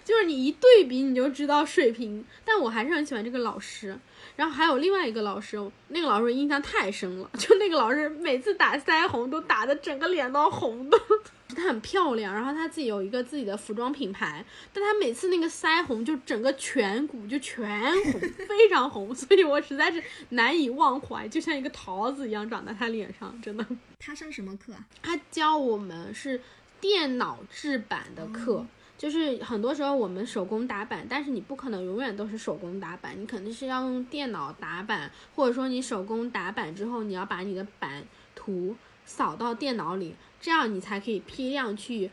[0.08, 2.24] 就是你一对比你就知道水平。
[2.42, 3.98] 但我还是很喜欢这个老师。
[4.36, 10.96] 然后还有另外一个老师，那个老师印象太深了，就那个老师每次打腮红都打的整个脸都红的。
[11.56, 23.66] 她很漂亮，然后她自己有一个自己的服装品牌，但她每次那个腮红就整个颧骨就全红， 非常红，所以我实在是难以忘怀，就像一个桃子一样长在她脸上，真的。
[23.98, 24.86] 她上什么课啊？
[25.02, 26.40] 她教我们是
[26.80, 28.64] 电脑制版的课。
[28.98, 42.10] 就是很多时候我们手工打板，但是你不可能永远都是手工打板，你肯定是要用电脑打板，或者说你手工打板之后，你要把你的板图扫到电脑里，这样你才可以批量去，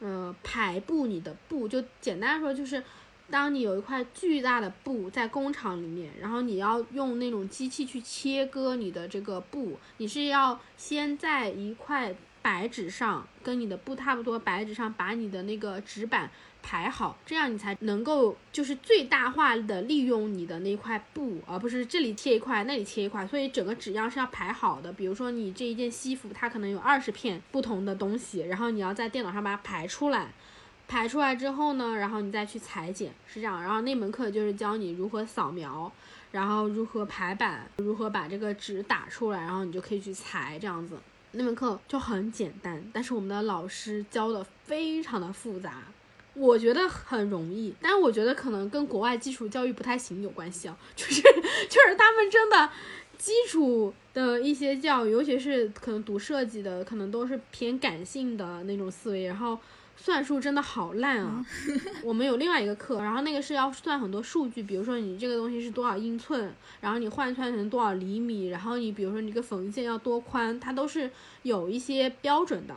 [0.00, 1.68] 呃，排布你的布。
[1.68, 2.82] 就简单说，就是
[3.28, 12.16] 当你有一块巨大的布在工厂里面，然后你要用那种机器去切割你的这个布，你是要先在一块。
[12.42, 16.28] 白纸上跟你的布差不多，白纸上把你的那个纸板
[16.60, 23.26] 排好，这样你才能够就是最大化的利用你的那块布，而不是这里切一块，那里切一块。
[23.26, 24.92] 所以整个纸样是要排好的。
[24.92, 30.32] 比如说你这一件西服，它可能有二十片不同的东西，然后你要在电脑上把它排出来，
[30.88, 33.62] 排出来之后呢，然后你再去裁剪，是这样。
[33.62, 35.90] 然后那门课就是教你如何扫描，
[36.32, 40.96] 然后如何排版，如何把这个纸打出来，然后你就可以去裁这样子。
[41.32, 45.82] 那门课就很简单，但是我们的老师教的非常的复杂，
[46.34, 52.70] 我觉得很容易，但我觉得可能跟国外基础教育不太行有关系啊，就是就是他们真的
[53.18, 59.58] 基础的一些教育，尤其是可能读设计的，可能都是偏感性的那种思维，然后。
[60.04, 61.46] 算术真的好烂啊！
[62.02, 71.08] 我们有另外一个课，然后那个是要算很多数据，比如说你这个东西是多少英寸，然后你换算成多少厘米，然后你比如说你这个缝线要多宽，它都是
[71.42, 72.74] 有一些标准的，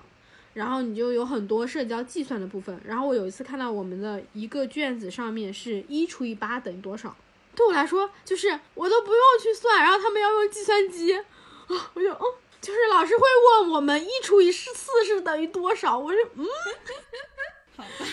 [0.54, 2.80] 然后你就有很多涉及到计算的部分。
[2.86, 7.16] 然后我有一次看到我们的一个卷子上面是一除以八等于多少，
[7.56, 11.26] 对我来说就是我都不用去算，然后他们要用计算机啊，
[11.96, 12.26] 我就嗯。
[12.66, 13.22] 就是老师会
[13.62, 14.66] 问我们一除以四
[15.06, 16.48] 是等于多少，我说嗯，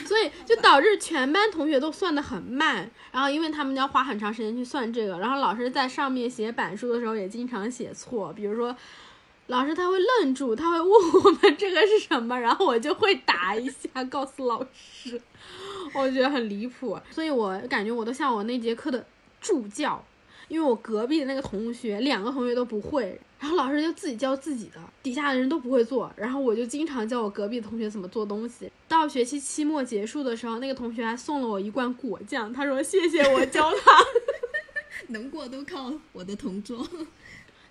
[0.04, 8.76] 所以就导致全班同学都算的很慢，然后因为他们要花很长时间去算这个，然后老师在上面写板书的时候也经常写错，比如说
[9.46, 10.90] 老师他会愣住，他会问
[11.24, 15.18] 我们这个是什么，然后我就会答一下告诉老师，
[15.94, 19.06] 我觉得很离谱，所以我感觉我都像我那节课的
[19.40, 20.04] 助教。
[20.48, 28.70] 因为我隔壁的那个同学，两个同学都不会，然后老师就自己教自己的，底下的人都不会做，然后我就经常教我隔壁同学怎么做东西。
[28.86, 33.98] 到学期期末结束的时候，那个同学还送了我一罐果酱，他说谢谢我教他，
[35.12, 36.86] 能过都靠我的同桌。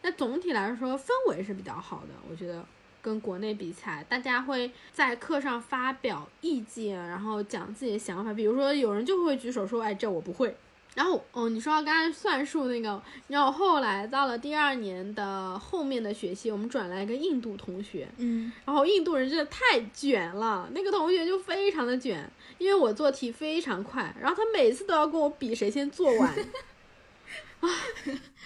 [0.01, 2.65] 那总体来说氛围是比较好的，我觉得
[3.01, 10.53] 跟国内比起来，大家会在课上发表意见，然后讲自己的想法，比如说有人就会举手说，哎，这我不会。
[10.93, 26.30] 然后，哦，你说到刚才算术那个，然后后来到了第二年的后面的学期，我们转来一个印度同学，嗯，然后印度人真的太卷了，那个同学就非常的卷，因为我做题非常快，然后他每次都要跟我比谁先做完，
[27.62, 27.69] 啊，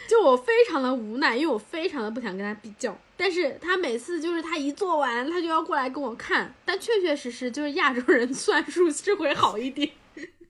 [0.08, 9.90] 就我非常的无奈，因为我非常的不想跟他比较，但是他每次就是他一做完，他就要过来跟我看，但确确实实就是亚洲人算术是会好一点。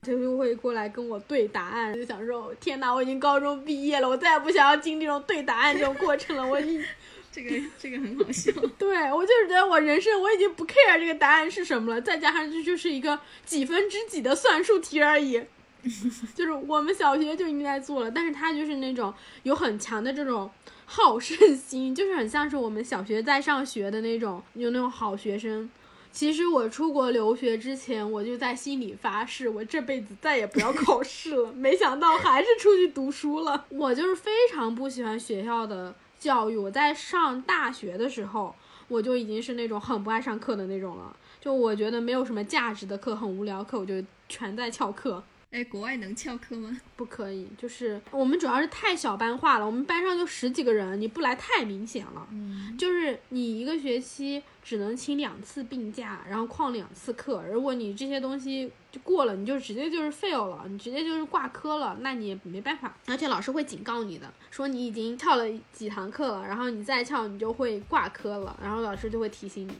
[0.06, 6.46] 就会过来跟我对答案，就想说：天哪，我已经高中毕业了，我再也不想要经历这种对答案这种过程了。
[6.46, 6.80] 我已
[7.32, 8.52] 这个这个很好笑。
[8.78, 15.42] 对我就是觉得我人生我已经不 care 这个答案是什么了，再加上这就是一个几分之几的算术题而已，
[16.34, 18.10] 就是我们小学就应该做了。
[18.10, 20.50] 但是他就是那种有很强的这种
[20.86, 25.68] 好胜心，就是很像是我们小学在上学的那种，有那种好学生。
[26.16, 31.52] 其实我出国留学之前，我就在心里发誓，我这辈子再也不要考试了。
[31.52, 33.66] 没想到还是出去读书了。
[33.68, 36.56] 我就是非常不喜欢学校的教育。
[36.56, 38.54] 我在上大学的时候，
[38.88, 41.14] 我就已经是那种很不爱上课的那种了。
[41.38, 45.22] 就我觉得没有什么价值的课，很无聊课，我就全在翘课。
[45.52, 46.78] 哎，国外能翘课吗？
[46.96, 52.26] 不可以，就是我们主要是太小班化了，我们班上就十几个人，你不来太明显了。
[52.30, 57.42] 嗯，就是你一个学期只能请两次病假，然后旷两次课。
[57.50, 62.94] 如果你这些东西就过了，你就直接就是 fail 了，你直接就是挂科了，那你也没办法。
[63.06, 69.74] 而且老师会警告你的，说你已经翘了几堂课了，然后你再翘，你就会挂科了，然后老师就会提醒你。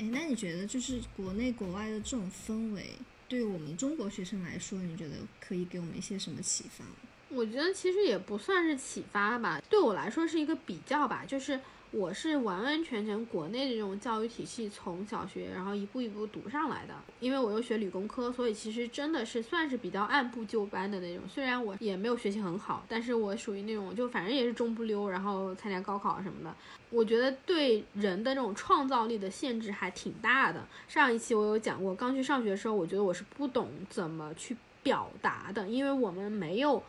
[0.00, 2.86] 哎，那你觉得就是国内国外的这种氛围，
[3.28, 6.82] 对我们中国学生来说，你觉得可以给我们一些什么启发？
[7.28, 11.60] 我觉得其实也不算是启发吧，对我来说是一个比较吧，就是。
[11.92, 16.94] 我是完完全全国内的这种教育体系，从小学然后一步一步读上来的。
[17.18, 21.24] 因为我又学理工科，所以其实真的是算是比较按部就班的那种。
[21.28, 26.54] 虽然我也没有学习很好，但是我属于那种就反正也是中不溜，然后参加高考什么的。
[26.90, 30.64] 我觉得对人的这种创造力的限制还挺大的。
[30.86, 36.80] 上一期我有讲过，刚去上学的时候，我觉得我是不懂怎么去表达的，因为我们没有。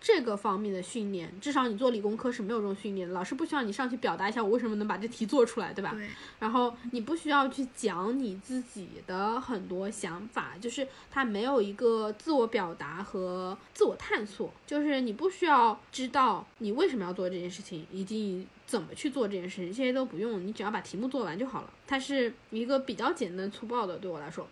[0.00, 3.12] 这个方面的训练，至少你做理工科是没有这种训练的。
[3.12, 5.92] 老师不需要你上去表达一下我为什么能把这题做出来，对吧？
[5.94, 21.70] 对，然后你不需要去讲你自己的很多想法，就是他没有一个自我表达和自我探索，就是你不需要知道你为什么要做这件事情，以及你怎么去做这件事情，这些都不用，你只要把题目做完就好了。
[21.86, 24.48] 它是一个比较简单粗暴的，对我来说。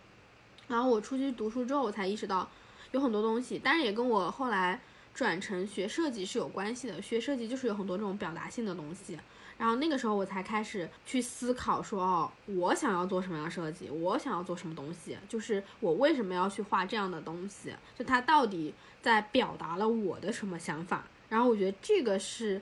[0.67, 2.47] 然后我出去读书之后，我才意识到
[2.91, 4.79] 有很多东西，当然也跟我后来
[5.19, 7.01] 转成学设计是有关系的。
[7.01, 9.19] 学设计就是有很多这种表达性的东西。
[9.57, 21.03] 然后那个时候我才开始去思考说，哦，我想要做什么样的设计，我想要做什么东西，就是我为什么要去画这样的东西，就它到底在表达了我的什么想法。
[21.27, 22.61] 然后我觉得这个是。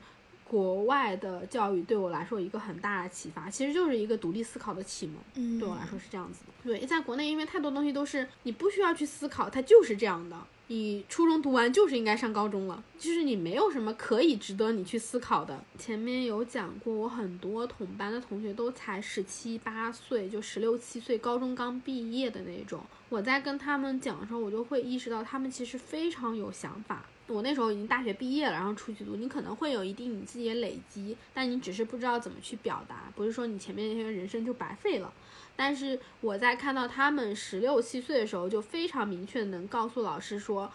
[0.49, 5.18] 国外的教育对我来说一个很大的启发，其实就是一个独立思考的启蒙。
[5.34, 6.53] 嗯，对我来说是这样子的。
[6.64, 10.38] 对，在国内因为太多东西都是你不需要去思考，它就是这样的。
[10.70, 15.63] 你初中读完就是应该上高中了，就是你没有什么可以值得你去思考的。
[15.78, 22.82] 前面有讲过，我很多同班的同学都才十七八岁，就十六七岁，高中刚毕业的那种。
[23.07, 27.05] 我在跟他们讲的时候，我就会意识到他们其实非常有想法。
[27.28, 35.13] 我那时候已经大学毕业了，然后出去读，你可能会有一定你自己的累积，但你只是不知道怎么去表达，不是说你前面那些人生就白费了。
[35.58, 40.72] 但是我在看到他们十六七岁的时候，就非常明确能告诉老师说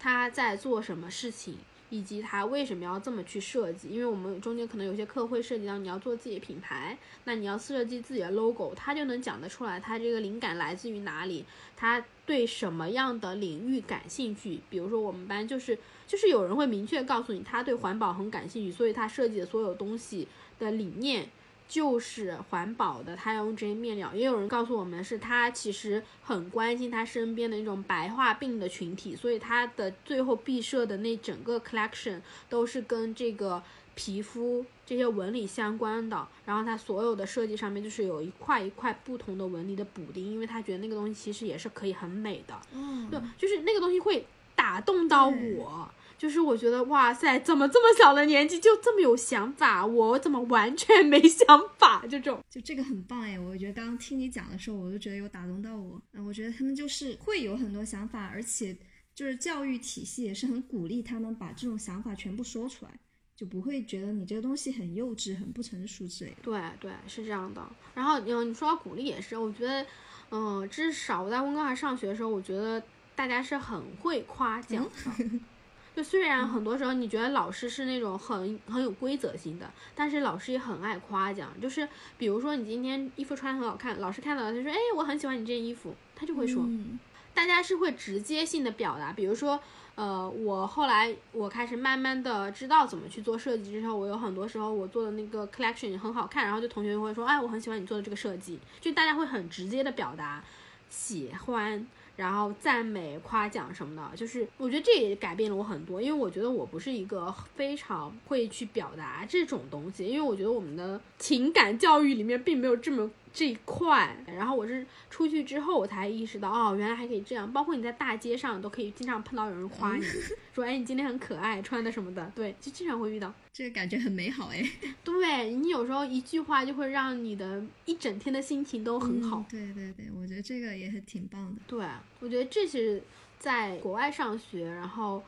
[0.00, 1.58] 他在做什么事情。
[1.90, 3.88] 以及他为什么要这么去设计？
[3.88, 11.44] 因为我们中间可能有些课会涉及到你要做自己的品牌，那你要设计自己的 logo，他就能讲得出来，他这个灵感来自于哪里，
[11.76, 14.58] 他对什么样的领域感兴趣。
[14.68, 20.26] 比如说我们班就是就是有人会明确告诉你，他对环保很感兴趣，所以他设计的所有东西
[20.58, 21.28] 的理念。
[21.66, 24.14] 就是环保的，他用这些面料。
[24.14, 33.62] 也有人告诉我们，是他其实很关心他身边的那种白化病的群体，所以他的最后毕设的那整个 collection 都是跟这个
[33.94, 36.28] 皮肤这些纹理相关的。
[36.44, 42.54] 然后他所有的设计上面就是有一块一块不同的纹理的补丁，因为他觉得那个东西其实也是可以很美的。
[42.72, 45.90] 嗯，对，就是那个东西会打动到我。
[46.24, 49.84] 就是我觉得哇塞，怎么这么小的年纪就这么有想法？
[49.84, 51.46] 我怎么完全没想
[51.76, 52.00] 法？
[52.04, 53.38] 就这种，就这个很棒哎！
[53.38, 56.00] 我觉得刚刚听你讲的时候，我就觉得有打动到我。
[56.14, 58.74] 嗯，我觉得他们就是会有很多想法，而且
[59.14, 62.90] 就是教育体系也是很鼓励他们把这种想法全部说出来，
[63.36, 66.36] 就不会觉得你这个东西很幼稚、很不成熟之类的。
[66.40, 67.62] 对对，是这样的。
[67.92, 69.86] 然后嗯，你说到鼓励也是，我觉得
[70.30, 72.82] 嗯，至少我在温哥华上学的时候，我觉得
[73.14, 75.24] 大家是很会夸奖的。
[75.94, 81.50] 就虽然很多时候你觉得老师是那种很很有规则性的，但是老师也很爱夸奖。
[81.60, 81.88] 就是
[82.18, 86.62] 比如说你今天衣服穿很好看，老师看到了他说，哎，我很喜欢你这件衣服，他就会说。
[86.64, 86.98] 嗯
[87.34, 89.58] 大家是会直接性的表达，比如说，
[89.96, 100.44] 呃，我后来我开始慢慢的知道怎么去做设计之后，我有很多时候我做的那个 collection 很好看，然后就同学会说，哎，我很喜欢你做的这个设计，就大家会很直接的表达
[100.88, 101.84] 喜欢。
[102.16, 113.10] 然后赞美、夸奖什么的，就是我觉得这也改变了我很多，因为我觉得我不是一个非常会去表达这种东西，因为我觉得我们的情感教育里面并没有这么。
[113.34, 117.52] 这一块，然后我是出去之后我才意识到，哦，原来还可以这样。
[117.52, 120.04] 包括你在大街上都可以经常碰到有人夸你，
[120.54, 123.34] 说，哎，你今天很可爱，穿的什么的，对， 就经常会遇到。
[123.52, 124.64] 这个感觉很美好哎。
[125.02, 129.44] 对你有时候一句话就会让你的一整天的心情都很好。
[129.50, 131.60] 对对对，我觉得这个也是挺棒的。
[131.66, 131.84] 对，
[132.20, 133.02] 我觉得这是
[133.40, 135.20] 在国外上学，然后。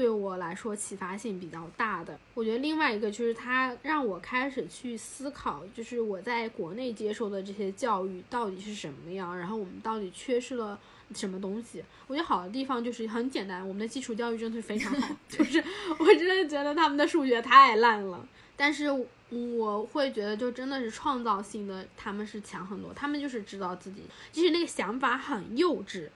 [0.00, 10.80] 对我来说启发性比较大的，我觉得另外一个就是它让我开始去思考，就是我在国内接受的这些教育到底是什么样，然后我们到底缺失了
[11.14, 11.84] 什么东西。
[12.06, 15.62] 我觉得好的地方就是很简单，我们的基础教育真的是非常好， 就是
[15.98, 18.26] 我真的觉得他们的数学太烂了，
[18.56, 18.86] 但是
[19.28, 24.00] 我会觉得就真的是创造性的他们是强很多，他们就是知道自己，
[24.32, 26.08] 即使那个想法很幼稚。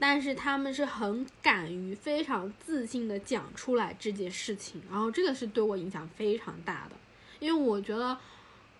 [0.00, 6.96] 但是他们是很敢于、非常自信的讲出来这件事情，然后这个是对我影响非常大的，
[7.40, 8.16] 因为我觉得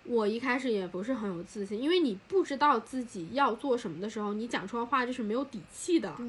[0.05, 6.15] 我一开始也不是很有自信，因为你不知道自己要做什么的时候，你讲出来话就是没有底气的。
[6.17, 6.27] 对，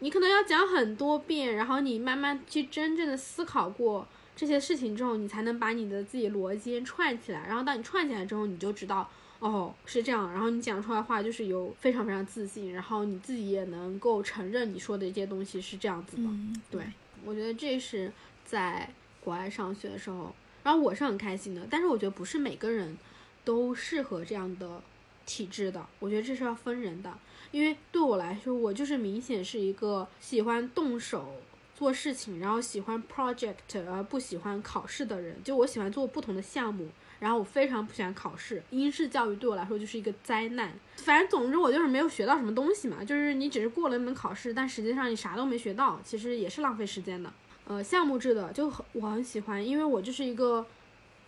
[0.00, 4.06] 你可能要讲很多遍，然后你慢慢去真正的思考过
[4.36, 9.08] 这些事情之后，你才能把你的自己逻辑串起来，然后当你串起来之后，你就知道。
[9.38, 16.22] 哦，是这样，然后你讲出来话就是有非常非常自信，然后你自己也能够承认你说的一些东西是这样子的。
[16.70, 16.82] 对，
[17.24, 18.10] 我觉得这是
[18.44, 18.88] 在
[19.20, 21.66] 国外上学的时候，然后我是很开心的。
[21.70, 22.96] 但是我觉得不是每个人
[23.44, 24.82] 都适合这样的
[25.26, 27.12] 体质的，我觉得这是要分人的。
[27.52, 31.34] 因为对我来说，我就是明显是一个喜欢动手
[31.74, 33.54] 做事情，然后喜欢 project
[33.86, 35.36] 而不喜欢考试的人。
[35.44, 38.62] 就我喜欢做不同的项目，然后我非常不喜欢考试。
[38.70, 40.72] 英式教育对我来说就是一个灾难。
[40.96, 47.32] 反正总之我就是没有学到什么东西嘛，就是你只是过了一门考试，但实际上你啥都没学到，其实也是浪费时间的。
[47.66, 50.64] 呃，项目制的就很我很喜欢，因为我就是一个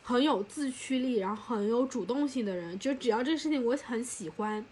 [0.03, 2.79] 很有自驱力，然后很有主动性的人。
[2.79, 4.65] 就只要这个事情我很喜欢，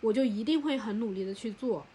[0.00, 1.86] 我就一定会很努力的去做。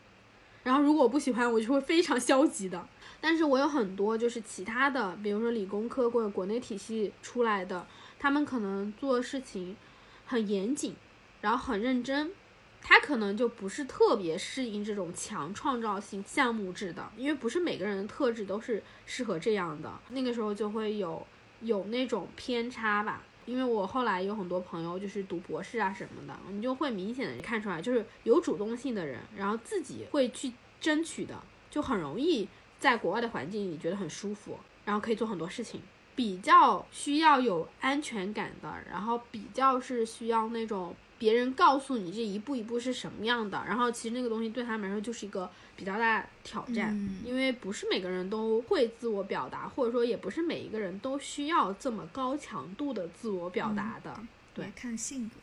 [0.63, 2.87] 然后如果我不喜欢，我就会非常消极的。
[3.19, 7.85] 但是我有很多就是其他的，比如说理工科或者国内体系出来的，
[8.23, 9.75] 他们可能做事情
[10.25, 10.95] 很严谨，
[11.41, 12.31] 然后很认真，
[12.81, 19.91] 他可能就不是特别适应这种强创造性项目制的，因为不是每个人的特质都是适合这样的。
[20.11, 21.27] 那个时候就会有
[21.59, 23.21] 有那种偏差吧。
[23.45, 32.47] 因为我后来有很多朋友就是读博士啊什么的，你就会明显的看出来，就是有主动性的人，然后自己会去争取的，就很容易
[32.79, 35.81] 在国外的环境里觉得很舒服，然后可以做很多事情。
[36.15, 46.95] 比较需要有安全感的，然后比较是需要那种别人告诉你这一步一步是什么样的，然后其实那个东西对他们来说就是一个比较大挑战，
[47.25, 54.15] 因为不是每个人都会自我表达，或者说也不是每一个人都需要这么高强度的自我表达的，
[54.53, 55.35] 对，看性格。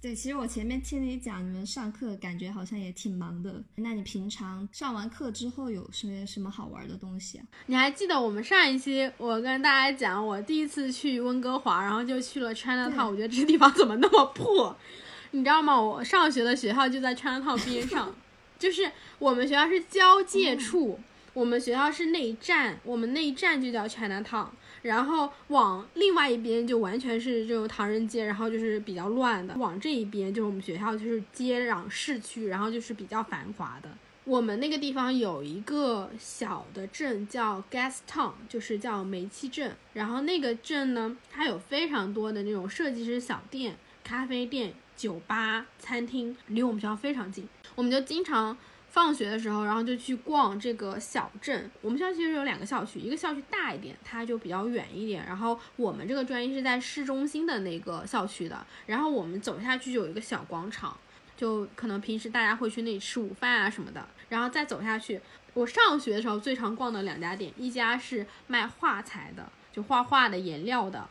[0.00, 3.60] 对，其实我前面听你讲，你们上课感觉好像也挺忙的。
[3.76, 7.44] 那你平常上完课之后有什么什么好玩的东西啊？
[7.66, 14.76] 你还记得我们上一期我跟大家讲，我第一次去温哥华，然后就去了 China Town，我觉得这个地方怎么那么破？
[15.32, 15.80] 你知道吗？
[15.80, 18.14] 我上学的学校就在 China Town 边上，
[18.56, 18.88] 就是
[19.18, 21.00] 我们学校是交界处，
[21.34, 24.46] 我们学校是内站，我们内站就叫 China Town。
[24.82, 29.54] 然后往另外一边就完全是这种唐人街，然后就是比较乱的。
[29.56, 33.88] 往这一边就是我们学校，就是接壤市区，然后就是比较繁华的。
[34.24, 39.74] 我们那个地方有一个小的镇叫 Gas Town，就是叫煤气镇。
[39.94, 48.56] 然后那个镇呢，它有非常多的那种设计师小店、咖啡店、酒吧、餐厅，离我们学校非常近，我们就经常。
[48.98, 51.70] 放学的时候，然后就去逛这个小镇。
[51.82, 55.24] 我们学校其实有两个校区，一个校区大一点，它就比较远一点。
[55.24, 58.66] 然后我们这个专业是在市中心的那个校区的。
[58.86, 60.98] 然后我们走下去就有一个小广场，
[61.36, 64.04] 就可能平时大家会去那里吃午饭啊什么的。
[64.30, 65.20] 然后再走下去，
[65.54, 71.08] 我上学的时候最常逛的两家店，一家是卖画材的，就画画的颜料的，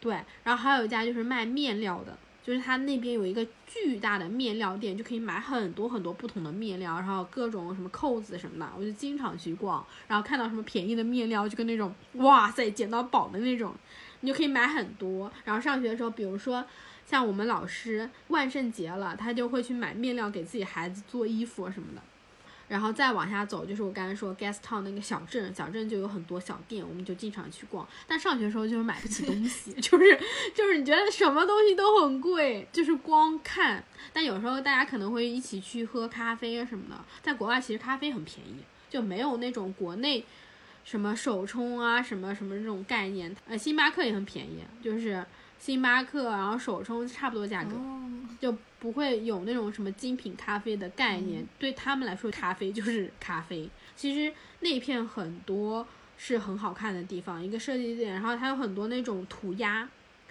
[0.00, 0.20] 对。
[0.42, 2.18] 然后还有一家就是卖面料的。
[2.48, 9.84] 就是他那边有一个巨大的面料店，就可以买很多很多不同的面料，然后各种什么扣子什么的，我就经常去逛。
[10.06, 13.74] 然后看到什么便宜的面料，就跟那种哇塞捡到宝的那种，
[14.20, 15.30] 你就可以买很多。
[15.44, 16.64] 然后上学的时候，比如说
[17.04, 22.00] 像我们老师万圣节了，他就会去买面料给自己孩子做衣服什么的。
[22.68, 27.88] 然后再往下走，就是我刚才说 Gas Town 那个小镇，小镇就有很多小店，我们就经常去逛。
[28.06, 30.20] 但上学的时候就是买不起东西， 就是
[30.54, 33.82] 就是你觉得什么东西都很贵，就是光看。
[34.12, 38.58] 但有时候大家可能会一起去喝咖啡啊什么的，在国外其实咖啡很便宜，
[38.90, 40.24] 就没有那种国内
[40.84, 43.34] 什么手冲啊什么什么这种概念。
[43.46, 45.24] 呃，星巴克也很便宜，就是
[45.58, 47.72] 星巴克，然后手冲差不多价格，
[48.40, 48.56] 就。
[48.80, 53.68] 不会有那种什么精品咖啡的概念，对他们来说，咖啡就是咖啡。
[53.96, 55.84] 其实那片很多
[56.16, 59.88] 是很好看的地方，一个设计点，然后它有很多那种涂鸦，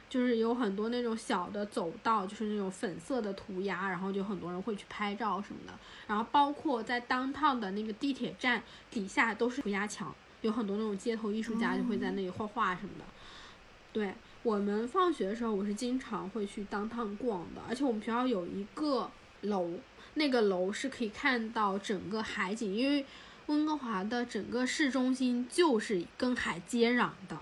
[0.10, 5.74] 就是有很多那种小的走道，就是那种粉色的涂鸦，然后就很多人会去拍照什么的。
[6.08, 13.04] 然后包括在当趟的那个地铁站底下都是涂鸦墙，有很多那种街头艺术家就会在那里画画什么的。
[13.92, 14.14] 对。
[14.48, 19.72] 我们放学的时候，我是经常会去当趟逛的，而且我们学校有一个楼，
[20.14, 23.06] 那个楼是可以看到整个海景，因为
[23.48, 27.38] 温哥华的整个市中心就是跟海接壤的，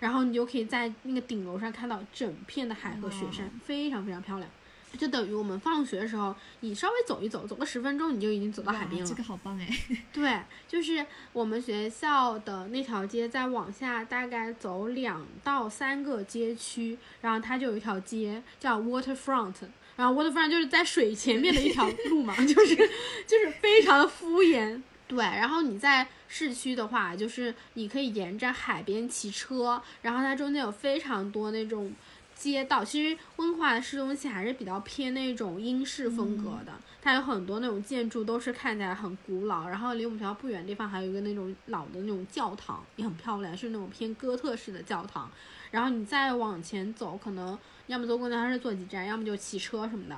[0.00, 4.50] 然后你就可以在那个顶楼上看到整片的海和雪山，非常非常漂亮。
[4.96, 9.06] 就等于我们放学的时候，你稍微走一走，走个十分钟，你就已经走到海边了。
[9.06, 9.68] 这个好棒哎！
[10.12, 19.54] 对，就是我们学校的那条街，再往下大概走两到三个街区，然后它就有一条街叫 Waterfront，
[19.96, 24.82] 然后 Waterfront 就是在水前面的一条路嘛， 就是就是非常的敷衍。
[25.06, 31.92] 对，然后你在市区的话，就是你可以沿着海边骑车，然后它中间有非常多那种。
[32.38, 36.72] 街道其实温哥华的市中心还是比较偏那种英式风格的，
[37.02, 45.28] 它有很多那种建筑都是看起来很古老，然后离我们学校不远的地方还有一个那种老的那种教堂，也很漂亮，是那种偏哥特式的教堂。
[45.72, 47.58] 然后你再往前走，可能
[47.88, 50.16] 要么坐公交车坐几站，要么就骑车什么的，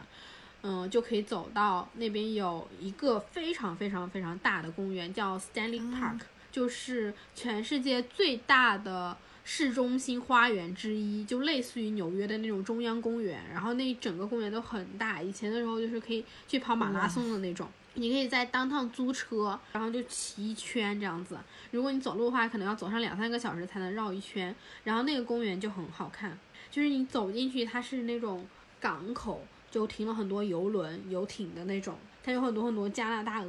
[0.63, 6.21] 嗯，就可以走到那边有一个非常非常非常大的公园，叫 Stanley Park。
[6.53, 9.17] 就是全世界最大的
[9.53, 13.43] 市中心花园之一，就类似于纽约的那种中央公园。
[13.53, 17.69] 然后那整个公园都很大，以前的时候就是可以去跑马拉松的那种。
[17.95, 21.37] 你可以在当趟租车，然后就骑一圈这样子。
[21.73, 24.55] 如果你走路的话，可能要走上两三个小时才能绕一圈。
[24.85, 26.39] 然后那个公园就很好看，
[26.71, 28.47] 就是你走进去，它是那种
[28.79, 31.99] 港口，就停了很多游轮、游艇的那种。
[32.23, 33.49] 它有很多很多加拿大鹅，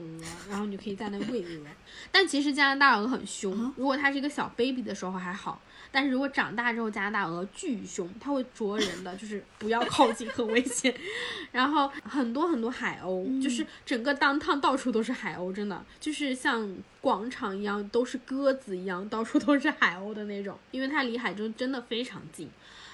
[0.49, 1.68] 然后你就可以在那喂鹅。
[2.10, 5.62] 但其实加拿大鹅很凶，如果它是一个小 baby 的时候还好，
[5.92, 10.96] 但是如果长大之后，加拿大鹅巨凶，它会啄人的，就是不要靠近，很危险。
[11.52, 22.50] 然后很多很多海鸥，就是整个当趟到处都是海鸥，真的就是像广场一样，都是鸽子一样，到处都是海鸥的那种，因为它离海中真的非常近。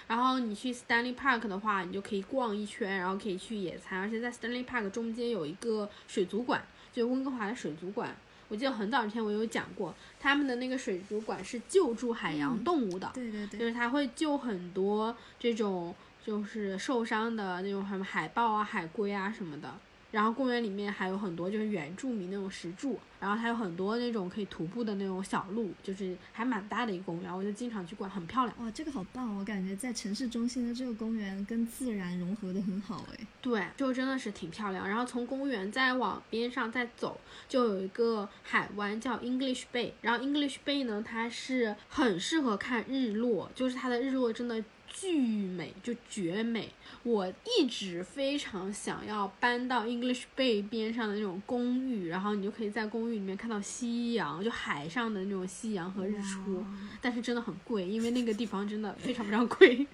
[0.07, 8.15] 然后你去 Stanley Park 的话，你就可以逛一圈，然后可以去野餐，而且在 Stanley Park 中间有一个水族馆，就温哥华的水族馆。
[8.49, 15.93] 我记得很早之前我有讲过，他们的那个水族馆是救助海洋动物的，对对对，就是他会救很多这种
[16.25, 19.73] 就是受伤的那种什么海豹啊、海龟啊什么的。
[20.11, 28.55] 然后公园里面还有很多就是原住民那种石柱，然后还有很多那种可以徒步的那种小路，就是还蛮大的一个公园，我就经常去逛，很漂亮。
[28.59, 29.35] 哇，这个好棒！
[29.37, 33.27] 我感觉在城市中心的这个公园跟自然融合的很好哎。
[33.41, 34.87] 对，就真的是挺漂亮。
[34.87, 39.91] 然后从公园再往边上再走，就有一个海湾叫 English Bay。
[40.01, 44.63] 然后 English Bay 呢，它是很适合看日落，就是它的日落真的
[44.99, 46.69] 巨美，就绝美。
[47.03, 56.63] 我一直非常想要搬到 English Bay 边上的那种公寓，然后你就可以在公寓里面看到夕阳，就海上的那种夕阳和日出。
[56.99, 59.85] 但是真的很贵，因为那个地方真的非常非常贵。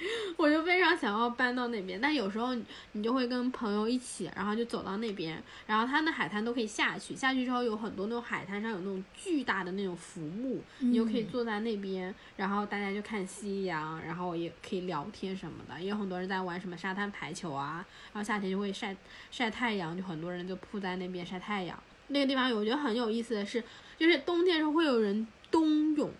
[0.36, 2.54] 我就非常想要搬到那边，但有时候
[2.92, 18.96] 你就会跟朋友一起，然后就走到那边，然后它那海滩都可以下去，下去之后有很多那种海滩上有那种巨大的那种浮木，你就可以坐在那边，然后大家就看夕阳，然后也可以聊天什么的，也有很多人在玩什么沙滩排球啊，然后夏天就会晒
[19.30, 21.80] 晒太阳，就很多人就铺在那边晒太阳。
[22.08, 23.62] 那个地方我觉得很有意思的是，
[23.96, 26.10] 就是冬天时候会有人冬泳。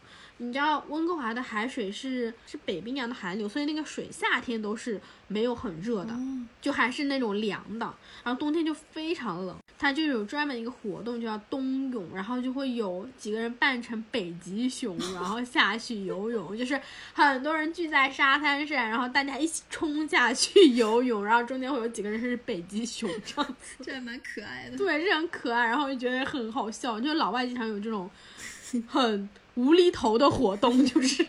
[0.43, 6.13] 你知道温哥华的海水是是北冰洋的寒流，所以那个水夏天都是没有很热的，
[6.61, 7.95] 就还是那种凉的。
[8.25, 16.81] 然后冬天就非常冷，它就有专门一个活动，就叫冬泳，然后就会有几个人扮成北极熊，然后 下去游泳，就是
[17.15, 24.77] 很多人聚在沙滩上，然后大家一起冲下去游泳，然后中间会有几个人是北极熊这样子， 这还蛮可爱的。
[24.77, 28.11] 对，这很可爱，然后就觉得很好笑，就是老外经常有这种
[28.89, 29.29] 很。
[29.55, 31.27] 无厘头的活动 就是，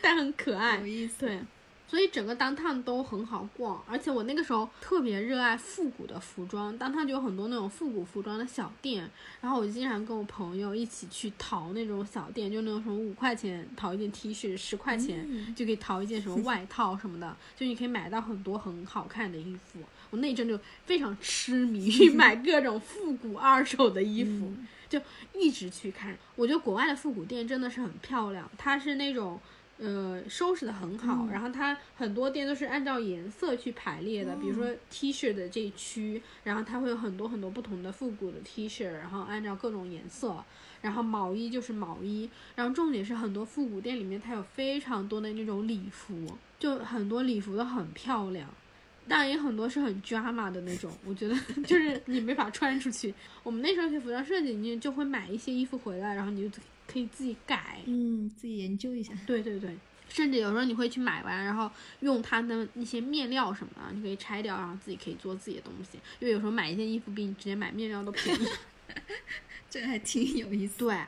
[0.00, 1.26] 但很可爱，有意思。
[1.26, 1.40] 对，
[1.86, 9.08] 所以整个当趟都很好逛，而且我那个时候特别热爱复古的服装，当趟就有很多那种复古服装的小店，
[9.40, 19.80] 然后我经常跟我朋友一起去淘那种小店，就那种什么五块钱淘一件 T 恤，十块钱就可以淘一件什么外套什么的，就你可以买到很多很好看的衣服。
[20.10, 24.52] 我那阵就非常痴迷于买各种复古二手的衣服。
[24.94, 25.00] 就
[25.36, 29.40] 一直去看，我觉得国外的复古店真的是很漂亮，它是那种，
[29.78, 40.44] 呃，收拾的很好，然后它很多店都是按照颜色去排列的，比如说 T 恤的这一区，然后它会有很多很多不同的复古的 T 恤，然后按照各种颜色，
[40.80, 48.48] 然后毛衣就是毛衣，然后重点是很多复古店里面它有非常多的那种礼服，就很多礼服都很漂亮。
[49.08, 51.36] 当然也很多是很 drama 的那种，我觉得
[51.66, 53.12] 就是你没法穿出去。
[53.42, 59.12] 我们那时候学服装设计，你就会买一些衣服回来，然后你就可以自己改，嗯，自己研究一下。
[59.26, 59.76] 对对对，
[60.08, 65.98] 甚至有时候你会去买完，然后用它的一些面料什么的，你可以拆掉，然后自己可以做自己的东西。
[66.20, 68.46] 因为有时候买一件衣服比你直接买面料都便宜，
[69.68, 70.78] 这还挺有意思。
[70.78, 70.98] 对，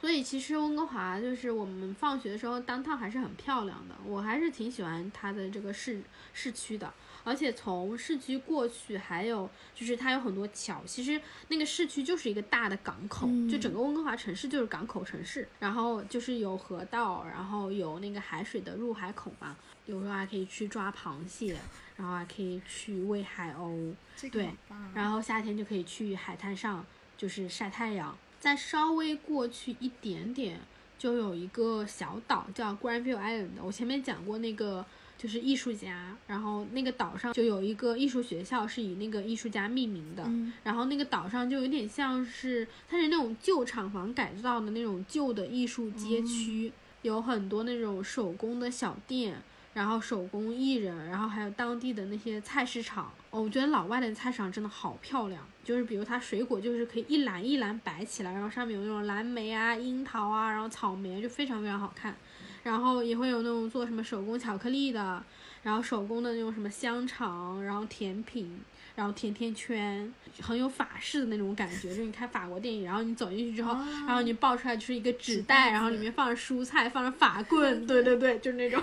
[0.00, 6.00] 所以其实温哥华就是我们放学的时候当趟还是很漂亮的，我还是挺喜欢它的这个市
[6.32, 6.92] 市区的。
[7.24, 10.82] 而且从市区过去，还有就是它有很多桥。
[10.84, 15.46] 其实那个市区就是一个大的港口，就整个温哥华城市就是港口城市。
[15.60, 19.56] 然后就是有河道，然后有那个海水的入海口嘛。
[19.86, 21.56] 有时候还可以去抓螃蟹，
[21.96, 23.94] 然后还可以去喂海鸥。
[24.30, 24.50] 对，
[24.94, 26.84] 然后夏天就可以去海滩上
[27.16, 28.16] 就是晒太阳。
[28.40, 30.60] 再稍微过去一点点，
[30.98, 33.50] 就有一个小岛叫 Granville Island。
[33.62, 34.84] 我前面讲过那个。
[35.22, 40.28] 就是艺术家，然后那个岛上就有一个艺术学校，是以那个艺术家命名的。
[40.64, 49.40] 然后那个岛上就有点像是，它是那种旧厂房改造的那种旧的艺术街区，有很多那种手工的小店，
[49.74, 53.12] 然后手工艺人，然后还有当地的那些菜市场。
[53.30, 62.16] 哦，我觉得老外的菜市场真的好漂亮，就是比如它水果就是可以一篮一篮摆起来，然后上面有那种蓝莓啊、樱桃啊，然后草莓就非常非常好看。
[62.62, 65.22] 然后也会有那种做什么手工巧克力的，
[65.62, 68.60] 然后手工的那种什么香肠，然后甜品，
[68.94, 71.88] 然后甜甜圈，很有法式的那种感觉。
[71.88, 73.74] 就是你看法国电影，然后你走进去之后，
[74.06, 78.82] 然后你抱出来就是一个纸袋，然后里面放着蔬菜，放着法棍， 对对对，就是那种。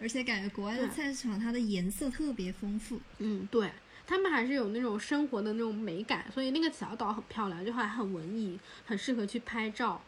[0.00, 3.70] 而且感觉国外的菜市场它的颜色特别丰富，嗯，对
[4.04, 10.02] 他们还是有那种生活的那种美感，所以那个小岛很漂亮，就还很文艺，很适合去拍照。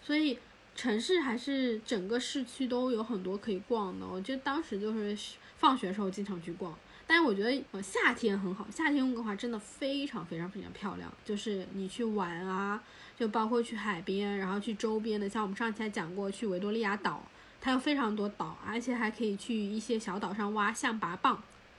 [0.00, 0.38] 所以
[0.74, 4.06] 城市还是整个市区都有很多可以逛的。
[4.06, 5.16] 我觉得当时就是
[5.56, 12.82] 放学的时候经常去逛，但是我觉得呃夏天很好，夏天温哥华真的非常非常非常漂亮，就是你去玩啊，
[13.18, 17.22] 就包括去海边，然后去周边的，像我们上期还讲过去维多利亚岛。
[17.60, 21.34] 它有非常多岛，而且还可以去一些小岛上挖象拔蚌。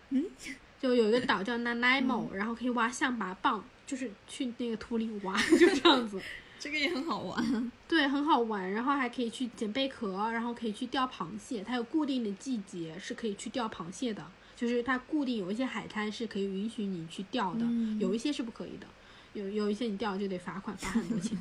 [0.10, 0.26] 嗯，
[0.82, 6.20] 就有一个岛叫 Nanaimo，然后可以挖象拔蚌，就是去那个土里挖， 就这样子。
[6.66, 7.72] 这个也很好玩。
[7.88, 8.72] 对，很好玩。
[8.72, 11.64] 然后还可以去捡贝壳，然后可以去钓螃蟹。
[11.64, 17.64] 它有固定的季节是可以去钓螃蟹的，就是它固定有一些海滩是可以允许你去钓的，
[18.00, 18.88] 有一些是不可以的。
[19.34, 21.40] 有有一些你钓 就得罚款，罚很多钱。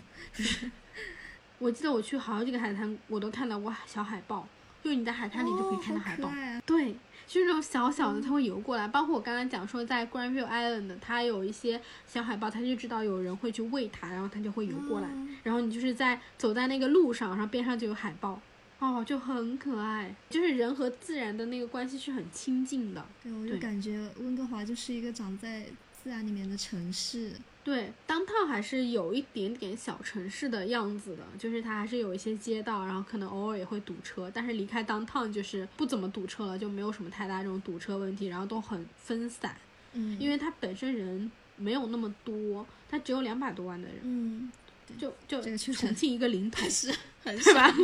[1.58, 4.46] 我记得我去好几个海滩，我都看到过小海豹，
[4.82, 6.30] 就是你在海滩里就可以看到海豹。
[6.66, 6.94] 对，
[7.26, 8.86] 就是那种小小的，它会游过来。
[8.86, 15.08] 包括我刚刚讲说，在 Grandview Island，它有一些小海豹，它就知道有人会去喂它，然后它就会游过来。
[15.42, 18.40] 然后你就是在走在那个路上，然后边上就有海豹，
[18.78, 20.14] 哦，就很可爱。
[20.30, 23.04] 就是人和自然的那个关系是很亲近的。
[23.22, 25.64] 对，我就感觉温哥华就是一个长在
[26.02, 27.32] 自然里面的城市。
[27.64, 39.56] 对，当趟还是有一点点小城市的样子的，就是它还是有一些街道，然后可能偶尔也会堵车，但是离开当趟就是不怎么堵车了，就没有什么太大这种堵车问题，然后都很分散，
[39.94, 44.52] 嗯，因为它本身人没有那么多，它只有两百多万的人，嗯，
[44.98, 46.94] 就就重庆一个零头，是
[47.24, 47.74] 很对吧？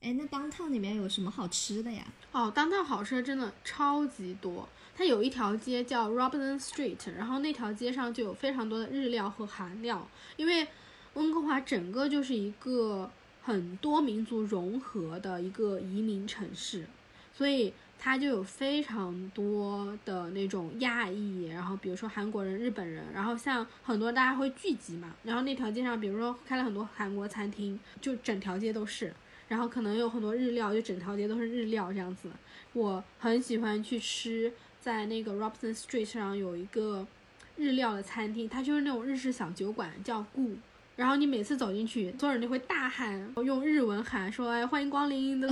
[0.00, 2.04] 哎，那当趟里面有什么好吃的呀？
[2.30, 4.68] 哦，当趟好吃的真的超级多。
[4.96, 10.66] 它有一条街叫 Robinson Street，然后那条街上就有非常多的日料和韩料，因为
[11.14, 13.10] 温哥华整个就是一个
[13.42, 16.86] 很多民族融合的一个移民城市，
[17.36, 29.12] 所以它就有非常多的那种亚裔，然后比如说韩国人、日本人，然后像很多大家会聚集嘛，然后那条街上比如说开了很多韩国餐厅，就整条街都是，
[29.48, 32.28] 然后可能有很多日料，就整条街都是日料这样子，
[32.72, 34.52] 我很喜欢去吃。
[34.84, 37.06] 在那个 Robson Street 上有一个
[37.56, 40.52] 日料的餐厅，它就是那种日式小酒馆，叫顾。
[40.96, 45.48] 然后你每次走进去，所有人都会大喊，用日文喊说：“哎，欢迎光临！”的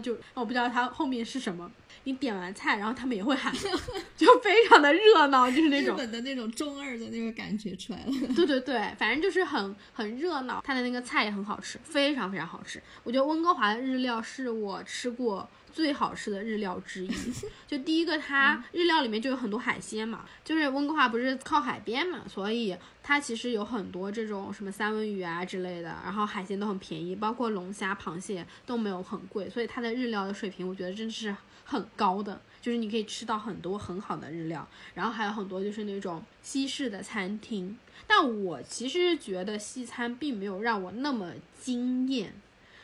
[0.00, 1.68] 就我不知道它后面是什么。
[2.04, 3.52] 你点完菜，然后他们也会喊，
[4.16, 8.12] 就非常的热闹，就是那种日本的那种中二的那个感觉出来了。
[8.36, 10.62] 对对对，反正就是很很热闹。
[10.64, 12.80] 它的那个菜也很好吃，非常非常好吃。
[13.02, 15.46] 我觉得温哥华的日料是我吃过。
[15.72, 17.10] 最好吃的日料之一，
[17.66, 42.34] 就第一个，它日料里面就有很多海鲜嘛，就是温哥华不是靠海边嘛，所以它其实有很多这种什么三文鱼啊之类的，然后海鲜都很便宜，包括龙虾、螃蟹都没有很贵，所以它的日料的水平我觉得真的是很高的，就是你可以吃到很多很好的日料，然后还有很多就是那种西式的餐厅，但我其实觉得西餐并没有让我那么惊艳。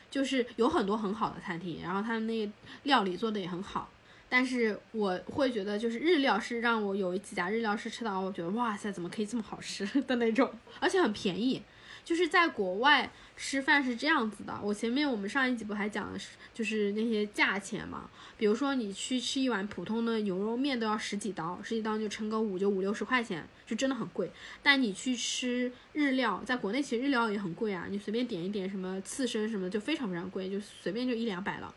[0.09, 2.51] 就是有很多很好的餐厅，然后他们那
[2.83, 3.89] 料理做的也很好，
[4.29, 11.61] 但是我会觉得就是日料是让我有几家日料是吃到我觉得哇塞怎么可以这么好吃 的那种，而且很便宜。
[12.07, 24.31] 就是在国外吃饭是这样子的，我前面我们上一集不还讲的是就是那些价钱嘛，比如说你去吃一碗普通的牛肉面都要十几刀，十几刀就乘个五就五六十块钱，就真的很贵。
[24.63, 31.75] 但你去吃日料，在国内其实日料也很贵啊，你随便点一点什么刺身什么就非常非常贵，就随便就一两百了。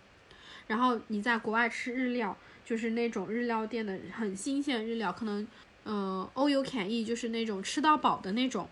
[0.68, 5.44] 然后你在国外吃日料，就是那种日料店的很新鲜日料，可能
[5.82, 8.68] 呃 all you can eat 就是那种吃到饱的那种。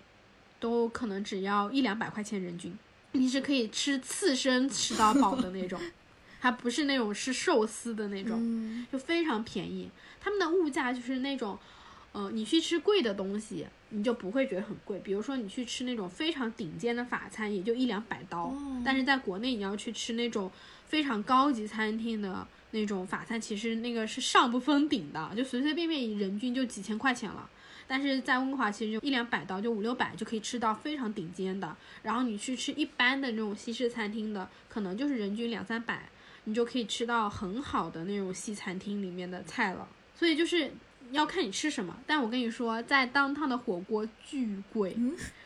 [0.61, 2.76] 都可能只要一两百块钱人均，
[3.12, 5.80] 你是可以吃刺身吃到饱的那种，
[6.40, 9.90] 还不是那种吃寿司的那种，就非常便宜。
[10.20, 11.59] 他们的物价就是那种，
[12.12, 14.98] 呃，你去吃贵的东西，你就不会觉得很贵。
[15.00, 18.52] 比如说你去吃那种非常顶尖的法餐，也就一两百刀，
[18.84, 20.50] 但是在国内你要去吃那种
[20.86, 27.49] 非常高级餐厅的那种法餐，其实那个是上不封顶的，就随随便便人均就几千块钱了。
[27.87, 31.75] 但是在温哥华，其实就一两百刀，就五六百就可以吃到非常顶尖的。
[32.03, 36.07] 然后你去吃一般的那种西式餐厅的，可能就是人均两三百，
[36.45, 39.89] 你就可以吃到很好的那种西餐厅里面的菜了。
[40.14, 40.71] 所以就是
[41.12, 41.97] 要看你吃什么。
[42.07, 44.95] 但我跟你说，在当趟的火锅巨贵，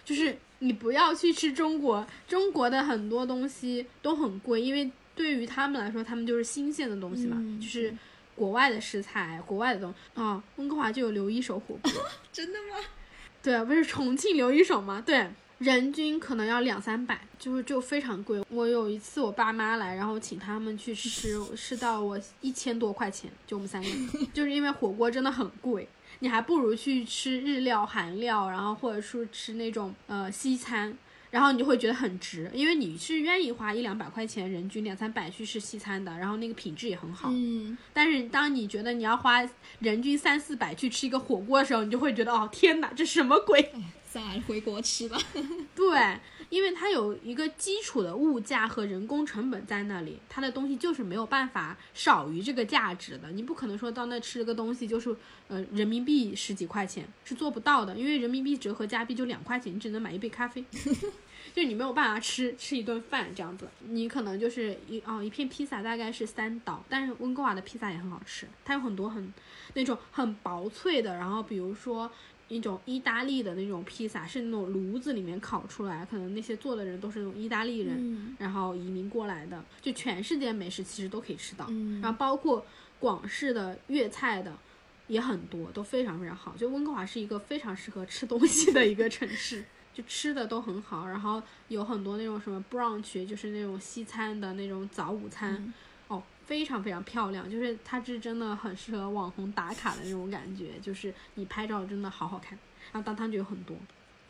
[0.04, 7.94] 就是你不要去吃中国，中国的很多东西都很贵，因为对于他们来说，他们就是新鲜的东西嘛，嗯就是
[8.34, 10.42] 国外的食材，国外的东西啊。
[10.56, 11.92] 温哥华就有刘一手火锅，
[12.32, 12.76] 真的吗？
[13.42, 15.02] 对啊，不是重庆刘一手吗？
[15.04, 18.42] 对，人均可能要两三百，就是就非常贵。
[18.48, 25.88] 我有一次我爸妈来，然后请他们去吃，吃到我一千多块钱，就我们三个人， 就是因为火锅真的很贵，
[26.20, 30.96] 你还不如去吃日料、韩料，然后或者说吃那种呃西餐。
[31.32, 37.30] 然后你就会觉得很值，因为你是愿意花一两百块钱，人均两三百去吃西餐的，然后那个品质也很好。
[37.32, 39.42] 嗯，但是当你觉得你要花
[39.78, 43.72] 人均三四百去吃一个火锅的时候，你就会觉得哦天哪，这什么鬼？
[44.06, 45.18] 算了，回国吃吧。
[45.74, 46.18] 对，
[46.52, 53.32] 因为它有一个基础的物价和人工成本在那里，它的东西就是没有办法少于这个价值的。
[53.32, 55.16] 你不可能说到那吃了个东西就是
[55.48, 60.62] 呃人民币十几块钱是做不到的，因为人民币折合加币就两块钱，你只能买一杯咖啡。
[61.54, 69.32] 就你没有办法吃吃一顿饭这样子，你可能就是一哦一片披萨大概是三刀，但是温哥华的披萨也很好吃，它有很多很
[69.72, 72.10] 那种很薄脆的，然后比如说
[72.52, 78.36] 一种意大利的那种披萨是那种炉子里面烤出来，可能那些做的人都是那种意大利人，嗯。
[78.38, 81.98] 然后移民过来的，就全世界美食其实都可以吃到，嗯。
[82.02, 82.66] 然后包括
[83.00, 84.52] 广式的粤菜的
[85.06, 86.54] 也很多，都非常非常好。
[86.58, 95.72] 就温哥华是一个非常适合吃东西的一个城市，就吃的都很好，然后有很多那种什么 brunch，就是那种西餐的那种早午餐，
[96.52, 102.58] 非常非常漂亮，就是它是真的很适合网红打卡的那种感觉，就是你拍照真的好好看。
[102.92, 103.74] 然后当汤就有很多，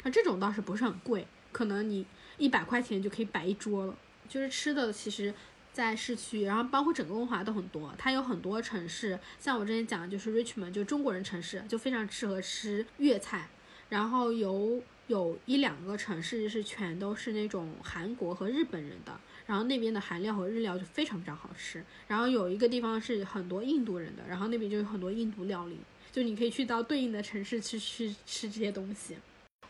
[0.05, 2.07] 啊，这种倒是不是很贵，可能你
[2.39, 3.97] 一百块钱就可以摆一桌了。
[4.29, 5.35] 就是吃的其实。
[5.73, 13.49] 在市区，然后包括整个温华都很多，它有很多城市，像我之前讲的就是 Richmond，就中国人城市，就非常适合吃粤菜。
[13.89, 21.85] 然后有有一两个城市是全都是那种韩国和日本人的，然后那边的韩料和日料就非常非常好吃。
[22.09, 25.77] 然后有一个地方是很多印度人的，然后那边就有很多印度料理，
[26.11, 29.17] 就你可以去到对应的城市去去吃这些东西。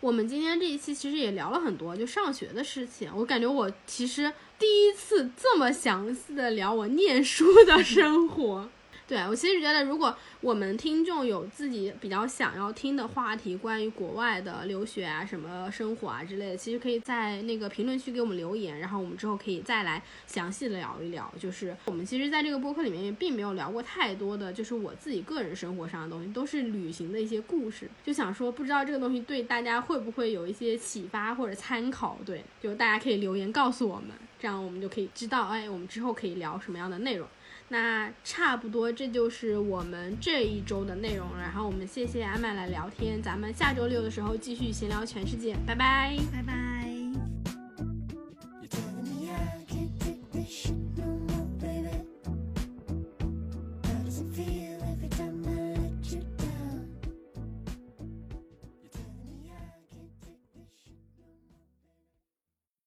[0.01, 3.09] 我们今天这一期其实也聊了很多，就上学的事情。
[3.15, 8.69] 我感觉我其实第一次这么详细的聊我念书的生活。
[9.09, 21.31] 对我其实觉得，如果我们听众有自己比较想要听的话题，关于国外的留学啊、什么生活啊之类的，其实可以在那个评论区给我们留言，然后我们之后可以再来详细的聊一聊。
[21.39, 27.91] 就是我们其实在这个播客里面也并没有聊过太多的，就是我自己个人生活上的东西，都是旅行的一些故事。
[28.05, 32.19] 就想说，不知道这个东西对大家会不会有一些启发或者参考？
[32.25, 37.29] 对，就大家可以留言告诉我们，这样我们就可以知道，哎，我们之后可以聊什么样的内容。
[37.73, 41.27] 那差不多，这就是我们这一周的内容。
[41.39, 46.15] 然后我们谢谢阿麦来聊天，咱们下周六的时候继续闲聊全世界，拜拜。
[46.31, 46.53] 拜拜。